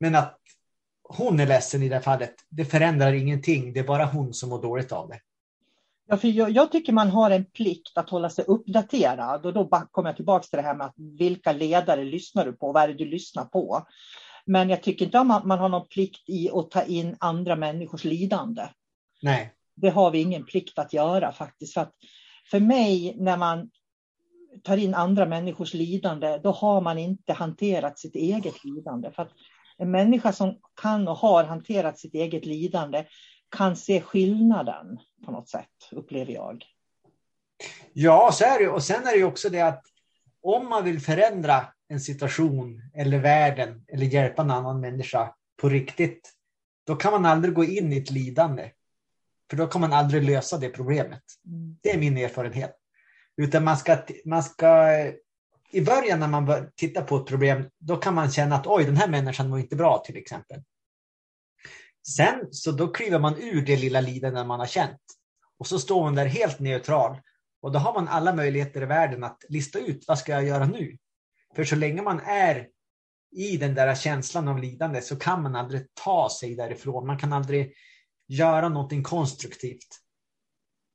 men 0.00 0.14
att 0.14 0.40
hon 1.08 1.40
är 1.40 1.46
ledsen 1.46 1.82
i 1.82 1.88
det 1.88 2.00
fallet, 2.00 2.34
det 2.48 2.64
förändrar 2.64 3.12
ingenting. 3.12 3.72
Det 3.72 3.80
är 3.80 3.84
bara 3.84 4.04
hon 4.04 4.34
som 4.34 4.48
mår 4.48 4.62
dåligt 4.62 4.92
av 4.92 5.08
det. 5.08 5.20
Ja, 6.06 6.16
för 6.16 6.28
jag, 6.28 6.50
jag, 6.50 6.72
tycker 6.72 6.92
man 6.92 7.10
har 7.10 7.30
en 7.30 7.44
plikt 7.44 7.98
att 7.98 8.10
hålla 8.10 8.30
sig 8.30 8.44
uppdaterad 8.48 9.46
och 9.46 9.52
då 9.52 9.68
kommer 9.90 10.08
jag 10.08 10.16
tillbaka 10.16 10.46
till 10.46 10.56
det 10.56 10.62
här 10.62 10.74
med 10.74 10.86
att 10.86 10.94
vilka 10.96 11.52
ledare 11.52 12.04
lyssnar 12.04 12.44
du 12.44 12.52
på? 12.52 12.72
Vad 12.72 12.82
är 12.82 12.88
det 12.88 12.94
du 12.94 13.04
lyssnar 13.04 13.44
på? 13.44 13.86
Men 14.46 14.70
jag 14.70 14.82
tycker 14.82 15.04
inte 15.04 15.20
att 15.20 15.26
man, 15.26 15.48
man 15.48 15.58
har 15.58 15.68
någon 15.68 15.88
plikt 15.88 16.28
i 16.28 16.50
att 16.50 16.70
ta 16.70 16.82
in 16.82 17.16
andra 17.20 17.56
människors 17.56 18.04
lidande. 18.04 18.68
Nej. 19.22 19.52
Det 19.74 19.90
har 19.90 20.10
vi 20.10 20.20
ingen 20.20 20.44
plikt 20.44 20.78
att 20.78 20.92
göra 20.92 21.32
faktiskt. 21.32 21.74
För, 21.74 21.80
att 21.80 21.92
för 22.50 22.60
mig, 22.60 23.16
när 23.18 23.36
man 23.36 23.70
tar 24.62 24.76
in 24.76 24.94
andra 24.94 25.26
människors 25.26 25.74
lidande, 25.74 26.38
då 26.38 26.50
har 26.50 26.80
man 26.80 26.98
inte 26.98 27.32
hanterat 27.32 27.98
sitt 27.98 28.14
eget 28.14 28.64
lidande. 28.64 29.10
För 29.10 29.22
en 29.78 29.90
människa 29.90 30.32
som 30.32 30.58
kan 30.82 31.08
och 31.08 31.16
har 31.16 31.44
hanterat 31.44 31.98
sitt 31.98 32.14
eget 32.14 32.46
lidande 32.46 33.04
kan 33.56 33.76
se 33.76 34.00
skillnaden 34.00 34.98
på 35.24 35.30
något 35.30 35.48
sätt, 35.48 35.88
upplever 35.92 36.32
jag. 36.32 36.64
Ja, 37.92 38.30
så 38.32 38.44
är 38.44 38.58
det. 38.58 38.68
Och 38.68 38.82
sen 38.82 39.06
är 39.06 39.12
det 39.12 39.18
ju 39.18 39.24
också 39.24 39.48
det 39.48 39.60
att 39.60 39.82
om 40.42 40.68
man 40.68 40.84
vill 40.84 41.00
förändra 41.00 41.66
en 41.88 42.00
situation 42.00 42.82
eller 42.94 43.18
världen 43.18 43.84
eller 43.88 44.06
hjälpa 44.06 44.42
en 44.42 44.50
annan 44.50 44.80
människa 44.80 45.34
på 45.60 45.68
riktigt, 45.68 46.32
då 46.86 46.96
kan 46.96 47.12
man 47.12 47.26
aldrig 47.26 47.54
gå 47.54 47.64
in 47.64 47.92
i 47.92 47.98
ett 47.98 48.10
lidande. 48.10 48.70
För 49.50 49.56
då 49.56 49.66
kan 49.66 49.80
man 49.80 49.92
aldrig 49.92 50.24
lösa 50.24 50.58
det 50.58 50.68
problemet. 50.68 51.22
Mm. 51.46 51.76
Det 51.82 51.90
är 51.90 51.98
min 51.98 52.16
erfarenhet. 52.16 52.76
Utan 53.36 53.64
man 53.64 53.76
ska, 53.76 53.96
man 54.24 54.42
ska 54.42 54.88
i 55.70 55.80
början 55.80 56.20
när 56.20 56.28
man 56.28 56.70
tittar 56.76 57.02
på 57.02 57.16
ett 57.16 57.26
problem, 57.26 57.70
då 57.78 57.96
kan 57.96 58.14
man 58.14 58.30
känna 58.30 58.56
att 58.56 58.66
oj, 58.66 58.84
den 58.84 58.96
här 58.96 59.08
människan 59.08 59.50
var 59.50 59.58
inte 59.58 59.76
bra 59.76 60.02
till 60.06 60.16
exempel. 60.16 60.62
Sen 62.16 62.48
så 62.50 62.72
då 62.72 62.88
kliver 62.88 63.18
man 63.18 63.36
ur 63.36 63.66
det 63.66 63.76
lilla 63.76 64.00
lidande 64.00 64.44
man 64.44 64.60
har 64.60 64.66
känt 64.66 65.00
och 65.58 65.66
så 65.66 65.78
står 65.78 66.02
man 66.02 66.14
där 66.14 66.26
helt 66.26 66.58
neutral 66.58 67.20
och 67.62 67.72
då 67.72 67.78
har 67.78 67.94
man 67.94 68.08
alla 68.08 68.34
möjligheter 68.34 68.82
i 68.82 68.86
världen 68.86 69.24
att 69.24 69.44
lista 69.48 69.78
ut 69.78 70.04
vad 70.08 70.18
ska 70.18 70.32
jag 70.32 70.44
göra 70.44 70.66
nu? 70.66 70.98
För 71.56 71.64
så 71.64 71.76
länge 71.76 72.02
man 72.02 72.20
är 72.20 72.68
i 73.36 73.56
den 73.56 73.74
där 73.74 73.94
känslan 73.94 74.48
av 74.48 74.58
lidande 74.58 75.00
så 75.00 75.16
kan 75.16 75.42
man 75.42 75.56
aldrig 75.56 75.86
ta 75.94 76.28
sig 76.40 76.54
därifrån. 76.54 77.06
Man 77.06 77.18
kan 77.18 77.32
aldrig 77.32 77.74
göra 78.26 78.68
någonting 78.68 79.02
konstruktivt 79.02 80.00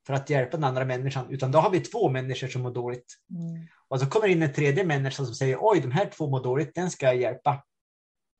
för 0.05 0.13
att 0.13 0.29
hjälpa 0.29 0.58
den 0.58 0.63
andra 0.63 0.86
människan, 0.86 1.29
utan 1.29 1.51
då 1.51 1.60
har 1.60 1.69
vi 1.69 1.79
två 1.79 2.10
människor 2.10 2.47
som 2.47 2.62
mår 2.62 2.71
dåligt. 2.71 3.15
Mm. 3.29 3.67
Och 3.89 3.99
så 3.99 4.06
kommer 4.06 4.28
in 4.28 4.43
en 4.43 4.54
tredje 4.54 4.84
människa 4.84 5.25
som 5.25 5.36
säger 5.36 5.58
oj, 5.62 5.80
de 5.80 5.91
här 5.91 6.06
två 6.06 6.30
mår 6.30 6.43
dåligt, 6.43 6.75
den 6.75 6.91
ska 6.91 7.06
jag 7.06 7.15
hjälpa. 7.15 7.63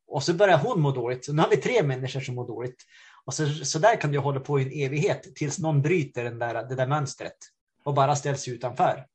Och 0.08 0.24
så 0.24 0.34
börjar 0.34 0.58
hon 0.58 0.82
må 0.82 0.92
dåligt, 0.92 1.26
så 1.26 1.34
nu 1.34 1.42
har 1.42 1.50
vi 1.50 1.58
tre 1.58 1.84
människor 1.84 2.20
som 2.20 2.36
mår 2.36 2.48
dåligt. 2.48 2.84
Och 3.26 3.34
så, 3.34 3.50
så 3.50 3.80
där 3.80 4.02
kan 4.02 4.12
du 4.12 4.20
hålla 4.20 4.40
på 4.40 4.60
i 4.60 4.64
en 4.64 4.88
evighet 4.88 5.36
tills 5.36 5.60
någon 5.60 5.82
bryter 5.82 6.24
den 6.24 6.40
där, 6.40 6.54
det 6.70 6.76
där 6.76 6.88
mönstret 6.88 7.38
och 7.84 7.94
bara 7.94 8.16
ställs 8.16 8.48
utanför. 8.48 9.06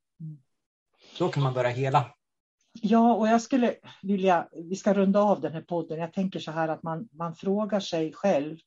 Då 1.18 1.28
kan 1.28 1.42
man 1.42 1.54
börja 1.54 1.70
hela. 1.70 2.14
Ja, 2.72 3.14
och 3.14 3.28
jag 3.28 3.42
skulle 3.42 3.74
vilja, 4.02 4.48
vi 4.52 4.76
ska 4.76 4.94
runda 4.94 5.20
av 5.20 5.40
den 5.40 5.52
här 5.52 5.62
podden. 5.62 5.98
Jag 5.98 6.12
tänker 6.12 6.40
så 6.40 6.50
här 6.50 6.68
att 6.68 6.82
man, 6.82 7.08
man 7.12 7.34
frågar 7.34 7.80
sig 7.80 8.12
själv. 8.12 8.58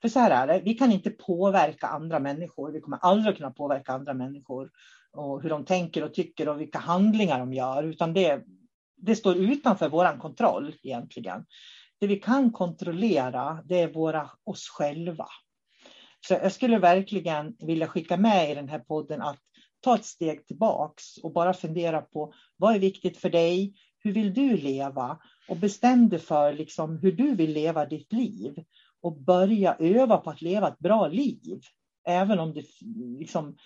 För 0.00 0.08
så 0.08 0.18
här 0.18 0.30
är 0.30 0.46
det, 0.46 0.60
vi 0.64 0.74
kan 0.74 0.92
inte 0.92 1.10
påverka 1.10 1.86
andra 1.86 2.18
människor. 2.18 2.72
Vi 2.72 2.80
kommer 2.80 2.98
aldrig 2.98 3.36
kunna 3.36 3.50
påverka 3.50 3.92
andra 3.92 4.14
människor 4.14 4.70
och 5.12 5.42
hur 5.42 5.50
de 5.50 5.64
tänker 5.64 6.04
och 6.04 6.14
tycker 6.14 6.48
och 6.48 6.60
vilka 6.60 6.78
handlingar 6.78 7.38
de 7.38 7.52
gör, 7.52 7.82
utan 7.82 8.14
det, 8.14 8.44
det 8.96 9.16
står 9.16 9.36
utanför 9.36 9.88
vår 9.88 10.20
kontroll 10.20 10.74
egentligen. 10.82 11.46
Det 12.00 12.06
vi 12.06 12.16
kan 12.16 12.52
kontrollera, 12.52 13.62
det 13.64 13.80
är 13.80 13.92
våra, 13.92 14.30
oss 14.44 14.68
själva. 14.68 15.26
Så 16.26 16.34
jag 16.34 16.52
skulle 16.52 16.78
verkligen 16.78 17.56
vilja 17.58 17.86
skicka 17.86 18.16
med 18.16 18.50
i 18.50 18.54
den 18.54 18.68
här 18.68 18.78
podden 18.78 19.22
att 19.22 19.38
ta 19.80 19.94
ett 19.94 20.04
steg 20.04 20.46
tillbaks 20.46 21.18
och 21.18 21.32
bara 21.32 21.54
fundera 21.54 22.02
på 22.02 22.32
vad 22.56 22.74
är 22.74 22.78
viktigt 22.78 23.16
för 23.16 23.30
dig? 23.30 23.74
Hur 23.98 24.12
vill 24.12 24.34
du 24.34 24.56
leva? 24.56 25.18
Och 25.48 25.56
bestäm 25.56 26.08
dig 26.08 26.18
för 26.18 26.52
liksom 26.52 26.98
hur 26.98 27.12
du 27.12 27.34
vill 27.34 27.52
leva 27.52 27.86
ditt 27.86 28.12
liv 28.12 28.64
och 29.02 29.20
börja 29.20 29.76
öva 29.78 30.16
på 30.16 30.30
att 30.30 30.42
leva 30.42 30.68
ett 30.68 30.78
bra 30.78 31.08
liv. 31.08 31.60
Även 32.06 32.38
om 32.38 32.54
det 32.54 32.64
liksom 33.18 33.56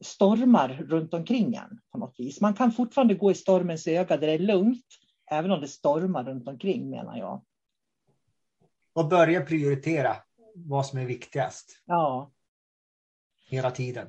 stormar 0.00 0.68
runt 0.68 1.14
omkring 1.14 1.54
en 1.54 1.80
på 1.92 1.98
något 1.98 2.14
vis. 2.18 2.40
Man 2.40 2.54
kan 2.54 2.72
fortfarande 2.72 3.14
gå 3.14 3.30
i 3.30 3.34
stormens 3.34 3.86
öga 3.86 4.16
där 4.16 4.26
det 4.26 4.32
är 4.32 4.38
lugnt, 4.38 4.86
även 5.30 5.50
om 5.50 5.60
det 5.60 5.68
stormar 5.68 6.24
runt 6.24 6.48
omkring 6.48 6.90
menar 6.90 7.18
jag. 7.18 7.44
Och 8.92 9.08
börja 9.08 9.40
prioritera 9.40 10.16
vad 10.54 10.86
som 10.86 10.98
är 10.98 11.06
viktigast. 11.06 11.82
Ja. 11.84 12.30
Hela 13.46 13.70
tiden. 13.70 14.06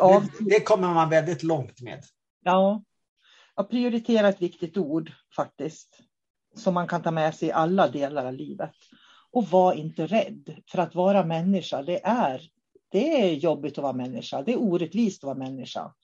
Av... 0.00 0.22
det, 0.22 0.44
det 0.44 0.60
kommer 0.60 0.94
man 0.94 1.10
väldigt 1.10 1.42
långt 1.42 1.80
med. 1.80 2.04
Ja. 2.40 2.82
Att 3.54 3.70
prioritera 3.70 4.28
ett 4.28 4.42
viktigt 4.42 4.76
ord 4.76 5.12
faktiskt. 5.36 5.98
Som 6.54 6.74
man 6.74 6.88
kan 6.88 7.02
ta 7.02 7.10
med 7.10 7.34
sig 7.34 7.48
i 7.48 7.52
alla 7.52 7.88
delar 7.88 8.26
av 8.26 8.32
livet. 8.32 8.74
Och 9.30 9.48
var 9.48 9.74
inte 9.74 10.06
rädd. 10.06 10.62
För 10.70 10.78
att 10.78 10.94
vara 10.94 11.24
människa, 11.24 11.82
det 11.82 12.04
är 12.04 12.50
Det 12.92 13.22
är 13.22 13.34
jobbigt 13.34 13.78
att 13.78 13.82
vara 13.82 13.92
människa. 13.92 14.42
Det 14.42 14.52
är 14.52 14.62
orättvist 14.62 15.24
att 15.24 15.26
vara 15.26 15.38
människa. 15.38 15.94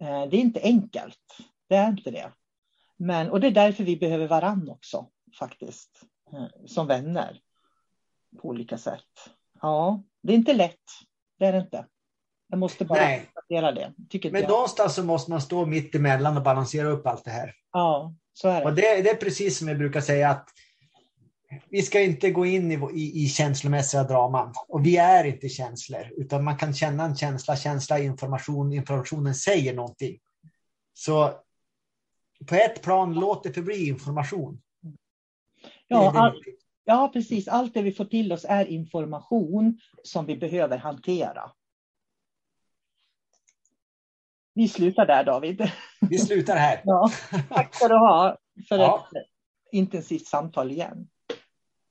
Eh, 0.00 0.26
det 0.26 0.36
är 0.36 0.40
inte 0.40 0.60
enkelt. 0.62 1.36
Det 1.68 1.74
är 1.74 1.88
inte 1.88 2.10
det. 2.10 2.32
Men, 2.96 3.30
och 3.30 3.40
det 3.40 3.46
är 3.46 3.50
därför 3.50 3.84
vi 3.84 3.96
behöver 3.96 4.28
varann 4.28 4.68
också, 4.68 5.06
faktiskt. 5.38 6.02
Eh, 6.32 6.66
som 6.66 6.86
vänner. 6.86 7.40
På 8.42 8.48
olika 8.48 8.78
sätt. 8.78 9.30
Ja, 9.62 10.02
det 10.22 10.32
är 10.32 10.36
inte 10.36 10.52
lätt. 10.52 10.84
Det 11.38 11.46
är 11.46 11.52
det 11.52 11.58
inte. 11.58 11.86
Jag 12.48 12.58
måste 12.58 12.84
bara 12.84 13.16
konstatera 13.16 13.72
det. 13.72 13.92
Tycker 14.10 14.30
Men 14.32 14.40
jag. 14.40 14.50
någonstans 14.50 14.94
så 14.94 15.04
måste 15.04 15.30
man 15.30 15.40
stå 15.40 15.66
mitt 15.66 15.94
emellan 15.94 16.36
och 16.36 16.42
balansera 16.42 16.88
upp 16.88 17.06
allt 17.06 17.24
det 17.24 17.30
här. 17.30 17.54
Ja, 17.72 18.14
så 18.32 18.48
är 18.48 18.60
det. 18.60 18.66
Och 18.66 18.74
det, 18.74 19.02
det 19.02 19.10
är 19.10 19.16
precis 19.16 19.58
som 19.58 19.68
jag 19.68 19.78
brukar 19.78 20.00
säga 20.00 20.30
att 20.30 20.48
vi 21.68 21.82
ska 21.82 22.00
inte 22.00 22.30
gå 22.30 22.46
in 22.46 22.72
i, 22.72 22.74
i, 22.94 23.24
i 23.24 23.28
känslomässiga 23.28 24.04
draman. 24.04 24.54
Och 24.68 24.86
vi 24.86 24.96
är 24.96 25.24
inte 25.24 25.48
känslor, 25.48 26.12
utan 26.16 26.44
man 26.44 26.56
kan 26.56 26.74
känna 26.74 27.04
en 27.04 27.16
känsla, 27.16 27.56
känsla, 27.56 27.98
information, 27.98 28.72
informationen 28.72 29.34
säger 29.34 29.74
någonting. 29.74 30.18
Så 30.94 31.34
på 32.48 32.54
ett 32.54 32.82
plan, 32.82 33.14
låt 33.14 33.42
det 33.42 33.52
förbli 33.52 33.88
information. 33.88 34.62
Ja, 35.88 36.12
all, 36.16 36.42
ja, 36.84 37.10
precis. 37.12 37.48
Allt 37.48 37.74
det 37.74 37.82
vi 37.82 37.92
får 37.92 38.04
till 38.04 38.32
oss 38.32 38.44
är 38.48 38.64
information 38.66 39.80
som 40.02 40.26
vi 40.26 40.36
behöver 40.36 40.78
hantera. 40.78 41.52
Vi 44.54 44.68
slutar 44.68 45.06
där 45.06 45.24
David. 45.24 45.70
Vi 46.00 46.18
slutar 46.18 46.56
här. 46.56 46.82
Ja, 46.84 47.10
tack 47.48 47.74
ska 47.74 47.88
du 47.88 47.94
ha 47.94 48.38
för 48.68 48.78
ja. 48.78 49.08
ett 49.14 49.26
intensivt 49.72 50.26
samtal 50.26 50.70
igen. 50.70 51.08